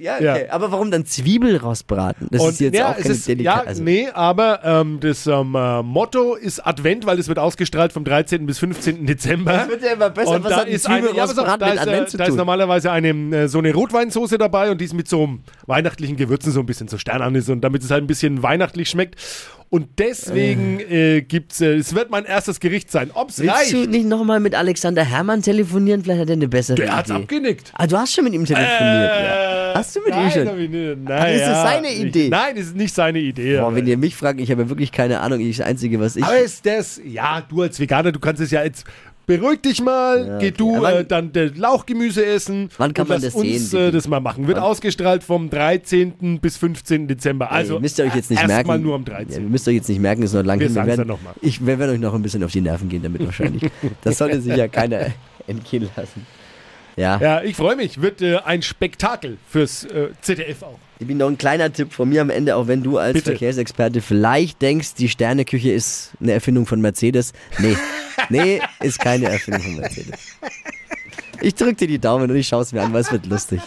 Ja, 0.01 0.21
Ja. 0.21 0.33
okay. 0.35 0.49
Aber 0.51 0.73
warum 0.73 0.91
dann 0.91 1.05
Zwiebel 1.07 1.57
rausbraten? 1.57 2.29
Das 2.31 2.45
ist 2.45 2.61
jetzt 2.61 2.77
ja, 2.77 2.91
auch 2.91 2.97
keine 2.97 3.09
ist, 3.09 3.29
Delikate. 3.29 3.63
ja, 3.65 3.69
also, 3.69 3.83
nee, 3.83 4.09
aber 4.13 4.61
ähm, 4.65 4.99
das 5.01 5.27
ähm, 5.27 5.55
äh, 5.55 5.83
Motto 5.83 6.35
ist 6.35 6.67
Advent, 6.67 7.07
weil 7.07 7.19
es 7.19 7.29
wird 7.29 7.39
ausgestrahlt 7.39 7.93
vom 7.93 8.05
13. 8.05 8.47
bis 8.47 8.59
15. 8.59 9.07
Dezember. 9.07 9.53
Das 9.53 9.69
wird 9.69 9.83
ja 9.83 9.93
immer 9.93 10.11
besser. 10.11 10.31
Und 10.31 10.45
Was 10.45 10.51
da 10.51 10.57
hat 10.61 10.69
ist, 10.69 10.87
eine, 10.87 11.07
ja, 11.07 11.27
Zwiebelrostbraten 11.27 11.61
da, 11.61 11.67
mit 11.67 11.75
ist, 11.75 11.81
Advent 11.83 12.03
äh, 12.03 12.07
zu 12.11 12.17
da 12.17 12.25
ist 12.25 12.31
tun? 12.31 12.37
normalerweise 12.39 12.91
eine, 12.91 13.09
äh, 13.37 13.49
so 13.49 13.59
eine 13.59 13.73
Rotweinsoße 13.75 14.39
dabei 14.39 14.71
und 14.71 14.81
die 14.81 14.85
ist 14.87 14.95
mit 14.95 15.09
so 15.09 15.23
einem 15.25 15.41
weihnachtlichen 15.67 16.17
Gewürzen 16.17 16.53
so 16.53 16.61
ein 16.61 16.67
bisschen 16.67 16.89
so 16.89 16.99
Sternanis 16.99 17.49
und 17.49 17.61
damit 17.63 17.83
es 17.83 17.91
halt 17.91 18.03
ein 18.05 18.07
bisschen 18.07 18.43
weihnachtlich 18.43 18.89
schmeckt. 18.89 19.17
Und 19.75 19.89
deswegen 19.99 20.81
äh, 20.81 21.23
gibt's, 21.23 21.63
äh, 21.63 21.77
es 21.77 21.95
wird 21.95 22.11
mein 22.11 22.27
erstes 22.27 22.61
Gericht 22.61 22.91
sein. 22.91 23.11
Ob's 23.15 23.39
Willst 23.39 23.55
reicht, 23.55 23.73
du 23.73 23.87
nicht 23.89 24.05
nochmal 24.07 24.39
mit 24.39 24.55
Alexander 24.55 25.03
Herrmann 25.03 25.41
telefonieren? 25.41 26.03
Vielleicht 26.03 26.21
hat 26.21 26.29
er 26.29 26.35
eine 26.35 26.47
bessere 26.47 26.77
der 26.77 26.95
hat's 26.95 27.09
Idee. 27.09 27.19
abgenickt. 27.23 27.73
Ah, 27.75 27.87
du 27.87 27.97
hast 27.97 28.13
schon 28.13 28.25
mit 28.25 28.35
ihm 28.35 28.45
telefoniert. 28.45 28.71
ja. 28.79 29.73
Äh, 29.73 29.75
Hast 29.75 29.97
du 29.97 30.01
mit 30.01 30.11
nein, 30.11 30.27
ihm 30.27 30.31
schon? 30.31 30.61
ich 30.61 30.69
nicht. 30.71 30.97
Ach, 31.07 31.09
Nein, 31.09 31.35
ist 31.35 31.41
das 31.41 31.49
ja, 31.49 31.63
seine 31.63 31.89
ich- 31.91 32.01
Idee? 32.03 32.29
Nein, 32.29 32.55
das 32.57 32.65
ist 32.67 32.77
nicht 32.77 32.95
seine 32.95 33.19
Idee. 33.21 33.57
Boah, 33.57 33.69
aber- 33.69 33.77
wenn 33.77 33.87
ihr 33.87 33.97
mich 33.97 34.15
fragt, 34.15 34.39
ich 34.43 34.51
habe 34.51 34.61
ja 34.65 34.69
wirklich 34.69 34.93
keine 34.93 35.21
Ahnung. 35.21 35.41
Ich 35.41 35.57
das 35.57 35.67
Einzige, 35.67 35.99
was 35.99 36.17
ich. 36.17 36.23
Aber 36.25 36.39
ist 36.39 36.67
das, 36.67 37.01
ja, 37.03 37.41
du 37.41 37.63
als 37.63 37.81
Veganer, 37.81 38.13
du 38.13 38.21
kannst 38.21 38.43
es 38.43 38.51
ja 38.51 38.63
jetzt. 38.63 38.85
Beruhig 39.39 39.63
dich 39.63 39.81
mal, 39.83 40.19
Ja, 40.27 40.39
geh 40.39 40.47
okay. 40.49 40.55
du 40.57 40.77
Aber 40.77 41.01
äh, 41.01 41.05
dann 41.05 41.33
der 41.33 41.51
Lauchgemüse 41.55 42.25
essen. 42.25 42.69
Wann 42.79 42.93
kann 42.95 43.09
man 43.09 43.21
das 43.21 43.35
uns 43.35 43.71
sehen, 43.71 43.81
äh, 43.81 43.91
das 43.91 44.09
mal 44.09 44.21
machen. 44.21 44.47
Wird 44.47 44.59
Wann? 44.59 44.65
ausgestrahlt 44.65 45.23
vom 45.25 45.49
13. 45.51 46.41
bis 46.41 46.57
15. 46.57 47.09
Dezember. 47.09 47.51
Also 47.51 47.77
Ey, 47.77 47.81
müsst 47.81 47.99
ihr 47.99 48.05
euch 48.05 48.15
jetzt 48.15 48.31
nicht 48.31 48.47
merken. 48.47 48.67
mal 48.69 48.79
nur 48.79 48.95
am 48.95 49.05
Ja, 49.07 49.15
13. 49.15 49.43
ihr 49.45 49.49
müsst 49.49 49.67
euch 49.69 49.75
jetzt 49.77 49.89
nicht 49.89 50.01
merken, 50.01 50.23
ist 50.23 50.33
noch 50.35 50.43
lang 50.45 50.59
Wir 50.61 50.67
hin. 50.67 50.75
sagen's 50.75 50.89
werden, 50.89 50.99
dann 51.09 51.17
noch 51.17 51.23
mal. 51.23 51.35
Ich 51.41 51.65
wir 51.65 51.79
werden 51.79 51.93
euch 51.93 52.01
noch 52.01 52.15
ein 52.15 52.23
bisschen 52.23 52.43
auf 52.45 52.53
die 52.53 52.61
Nerven 52.61 52.89
gehen 52.89 53.03
damit 53.03 53.25
wahrscheinlich. 53.25 53.71
das 54.03 54.19
sollte 54.19 54.41
sich 54.41 54.57
ja 54.57 54.69
keiner 54.69 55.07
entgehen 55.47 55.89
lassen. 55.97 56.27
Ja, 56.97 57.19
Ja, 57.21 57.43
ich 57.43 57.57
freue 57.57 57.77
mich. 57.77 58.01
Wird 58.03 58.21
äh, 58.23 58.39
ein 58.39 58.63
Spektakel 58.63 59.39
fürs 59.49 59.85
äh, 59.85 60.09
ZDF 60.21 60.63
auch. 60.63 60.79
ich 60.99 61.07
bin 61.07 61.17
noch 61.19 61.29
ein 61.29 61.39
kleiner 61.39 61.73
Tipp 61.73 61.93
von 61.93 62.09
mir 62.09 62.21
am 62.21 62.31
Ende, 62.31 62.55
auch 62.57 62.67
wenn 62.69 62.83
du 62.83 62.99
als 62.99 63.15
Bitte. 63.15 63.31
Verkehrsexperte 63.31 64.01
vielleicht 64.03 64.61
denkst, 64.63 64.95
die 64.99 65.09
Sterneküche 65.09 65.73
ist 65.73 66.11
eine 66.21 66.33
Erfindung 66.33 66.67
von 66.67 66.81
Mercedes. 66.81 67.33
Nee, 67.59 67.77
nee, 68.29 68.61
ist 68.81 68.99
keine 68.99 69.27
Erfindung 69.31 69.63
von 69.63 69.77
Mercedes. 69.77 70.19
Ich 71.41 71.55
drück 71.55 71.77
dir 71.79 71.89
die 71.89 71.99
Daumen 71.99 72.31
und 72.31 72.37
ich 72.37 72.47
schaue 72.47 72.63
es 72.63 72.73
mir 72.73 72.83
an, 72.83 72.93
weil 72.93 73.01
es 73.01 73.11
wird 73.11 73.27
lustig. 73.27 73.61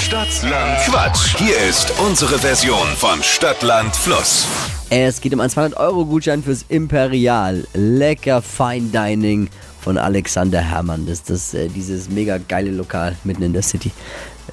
Stadtland 0.00 0.78
Quatsch. 0.84 1.36
Hier 1.38 1.56
ist 1.68 1.92
unsere 1.98 2.38
Version 2.38 2.86
von 2.96 3.22
Stadtland 3.22 3.96
Fluss. 3.96 4.46
Es 4.90 5.20
geht 5.20 5.32
um 5.34 5.40
einen 5.40 5.50
200-Euro-Gutschein 5.50 6.42
fürs 6.42 6.64
Imperial. 6.68 7.66
Lecker 7.72 8.42
Fine 8.42 8.90
Dining 8.92 9.48
von 9.84 9.98
Alexander 9.98 10.60
Herrmann. 10.62 11.04
Das 11.06 11.18
ist 11.18 11.30
das, 11.30 11.54
äh, 11.54 11.68
dieses 11.68 12.08
mega 12.08 12.38
geile 12.38 12.70
Lokal 12.70 13.16
mitten 13.22 13.42
in 13.42 13.52
der 13.52 13.62
City. 13.62 13.92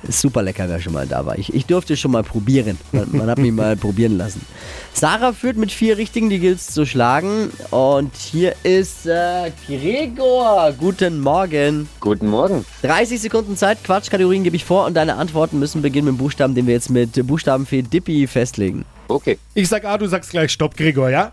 Super 0.07 0.41
lecker, 0.41 0.67
wer 0.67 0.79
schon 0.79 0.93
mal 0.93 1.07
da 1.07 1.25
war. 1.25 1.37
Ich, 1.37 1.53
ich 1.53 1.65
durfte 1.65 1.95
schon 1.95 2.11
mal 2.11 2.23
probieren. 2.23 2.77
Man, 2.91 3.07
man 3.11 3.29
hat 3.29 3.37
mich 3.37 3.51
mal 3.53 3.75
probieren 3.77 4.17
lassen. 4.17 4.45
Sarah 4.93 5.31
führt 5.31 5.55
mit 5.57 5.71
vier 5.71 5.97
Richtigen, 5.97 6.29
die 6.29 6.39
gilt 6.39 6.59
zu 6.59 6.85
schlagen. 6.85 7.49
Und 7.69 8.13
hier 8.15 8.55
ist 8.63 9.05
äh, 9.05 9.51
Gregor. 9.67 10.73
Guten 10.77 11.21
Morgen. 11.21 11.87
Guten 12.01 12.27
Morgen. 12.27 12.65
30 12.81 13.21
Sekunden 13.21 13.55
Zeit, 13.55 13.83
Quatschkategorien 13.85 14.43
gebe 14.43 14.55
ich 14.57 14.65
vor 14.65 14.85
und 14.85 14.95
deine 14.95 15.15
Antworten 15.15 15.59
müssen 15.59 15.81
beginnen 15.81 16.07
mit 16.07 16.15
dem 16.15 16.17
Buchstaben, 16.17 16.55
den 16.55 16.67
wir 16.67 16.73
jetzt 16.73 16.89
mit 16.89 17.25
Buchstabenfee 17.25 17.83
Dippi 17.83 18.27
festlegen. 18.27 18.83
Okay, 19.07 19.37
Ich 19.53 19.69
sag 19.69 19.85
A, 19.85 19.97
du 19.97 20.07
sagst 20.07 20.31
gleich 20.31 20.51
Stopp, 20.51 20.75
Gregor, 20.75 21.09
ja? 21.09 21.31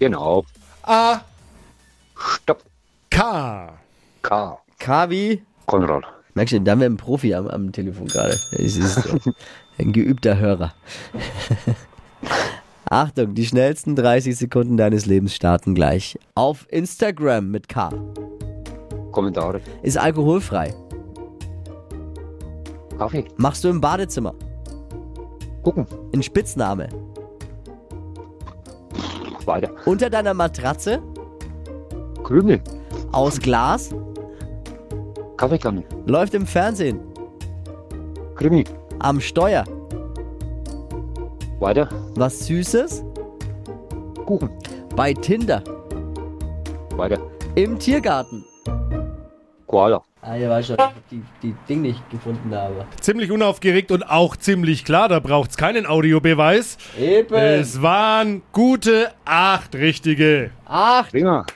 genau. 0.00 0.44
A, 0.82 1.20
Stopp. 2.16 2.62
K. 3.16 3.72
K. 4.20 4.58
Kavi. 4.78 5.42
Konrad. 5.64 6.04
Merkst 6.34 6.52
du, 6.52 6.60
da 6.60 6.72
haben 6.72 6.80
wir 6.80 6.86
einen 6.86 6.98
Profi 6.98 7.34
am, 7.34 7.48
am 7.48 7.72
Telefon 7.72 8.08
gerade. 8.08 8.38
Es 8.52 8.76
ist 8.76 9.08
ein 9.78 9.94
geübter 9.94 10.36
Hörer. 10.36 10.74
Achtung, 12.90 13.34
die 13.34 13.46
schnellsten 13.46 13.96
30 13.96 14.36
Sekunden 14.36 14.76
deines 14.76 15.06
Lebens 15.06 15.34
starten 15.34 15.74
gleich. 15.74 16.18
Auf 16.34 16.66
Instagram 16.68 17.50
mit 17.50 17.70
K. 17.70 17.88
Kommentare. 19.12 19.62
Ist 19.82 19.96
alkoholfrei. 19.96 20.74
Kaffee. 22.98 23.24
Machst 23.38 23.64
du 23.64 23.68
im 23.68 23.80
Badezimmer. 23.80 24.34
Gucken. 25.62 25.86
Ein 26.12 26.22
Spitzname. 26.22 26.90
Weiter. 29.46 29.70
Unter 29.86 30.10
deiner 30.10 30.34
Matratze. 30.34 31.00
Krümel. 32.22 32.60
Aus 33.16 33.40
Glas. 33.40 33.94
Kaffeekanne. 35.38 35.82
Läuft 36.04 36.34
im 36.34 36.46
Fernsehen. 36.46 37.00
Krimi. 38.34 38.62
Am 38.98 39.22
Steuer. 39.22 39.64
Weiter. 41.58 41.88
Was 42.16 42.46
Süßes. 42.46 43.02
Kuchen. 44.26 44.50
Bei 44.94 45.14
Tinder. 45.14 45.64
Weiter. 46.96 47.18
Im 47.54 47.78
Tiergarten. 47.78 48.44
Koala. 49.66 50.02
Ah, 50.20 50.36
ja, 50.36 50.50
war 50.50 50.62
schon, 50.62 50.76
die, 51.10 51.22
die 51.42 51.54
Ding 51.66 51.80
nicht 51.80 52.10
gefunden 52.10 52.54
habe. 52.54 52.84
Ziemlich 53.00 53.30
unaufgeregt 53.30 53.92
und 53.92 54.02
auch 54.02 54.36
ziemlich 54.36 54.84
klar, 54.84 55.08
da 55.08 55.20
braucht's 55.20 55.56
keinen 55.56 55.86
Audiobeweis. 55.86 56.76
Eben. 57.00 57.34
Es 57.34 57.80
waren 57.80 58.42
gute 58.52 59.12
acht 59.24 59.74
richtige. 59.74 60.50
Acht. 60.66 61.12
Prima. 61.12 61.46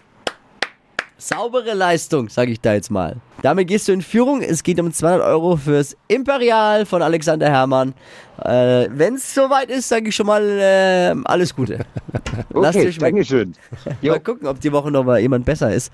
Saubere 1.20 1.74
Leistung, 1.74 2.28
sage 2.28 2.50
ich 2.52 2.60
da 2.60 2.72
jetzt 2.74 2.90
mal. 2.90 3.16
Damit 3.42 3.68
gehst 3.68 3.86
du 3.88 3.92
in 3.92 4.02
Führung. 4.02 4.42
Es 4.42 4.62
geht 4.62 4.80
um 4.80 4.92
200 4.92 5.22
Euro 5.26 5.56
fürs 5.56 5.96
Imperial 6.08 6.86
von 6.86 7.02
Alexander 7.02 7.48
Herrmann. 7.50 7.94
Äh, 8.42 8.88
Wenn 8.90 9.14
es 9.14 9.34
soweit 9.34 9.70
ist, 9.70 9.88
sage 9.88 10.08
ich 10.08 10.16
schon 10.16 10.26
mal 10.26 10.42
äh, 10.42 11.14
alles 11.24 11.54
Gute. 11.54 11.84
Lasst 12.50 12.78
Okay, 12.78 12.88
euch 12.88 12.94
schmecken. 12.94 13.16
Dankeschön. 13.16 13.54
Jo. 14.02 14.12
Mal 14.12 14.20
gucken, 14.20 14.48
ob 14.48 14.60
die 14.60 14.72
Woche 14.72 14.90
noch 14.90 15.04
mal 15.04 15.18
jemand 15.20 15.44
besser 15.44 15.72
ist. 15.72 15.92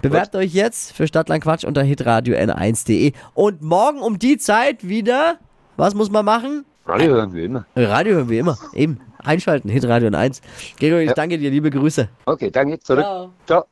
Bewerbt 0.00 0.34
euch 0.34 0.52
jetzt 0.54 0.92
für 0.92 1.06
Stadtland 1.06 1.42
Quatsch 1.44 1.64
unter 1.64 1.82
hitradio 1.82 2.34
n1.de. 2.36 3.12
Und 3.34 3.62
morgen 3.62 4.00
um 4.00 4.18
die 4.18 4.38
Zeit 4.38 4.86
wieder, 4.88 5.36
was 5.76 5.94
muss 5.94 6.10
man 6.10 6.24
machen? 6.24 6.64
Radio 6.86 7.12
hören 7.14 7.32
wir 7.34 7.44
immer. 7.44 7.66
Radio 7.76 8.14
hören 8.16 8.28
wir 8.28 8.40
immer. 8.40 8.58
Eben. 8.74 8.98
Einschalten, 9.24 9.68
Hitradio 9.68 10.08
N1. 10.08 10.40
Gregor, 10.80 10.98
ich 10.98 11.08
Ja. 11.08 11.14
danke 11.14 11.38
dir, 11.38 11.50
liebe 11.50 11.70
Grüße. 11.70 12.08
Okay, 12.26 12.50
danke. 12.50 12.80
Zurück. 12.80 13.04
Ciao. 13.04 13.30
Ciao. 13.46 13.71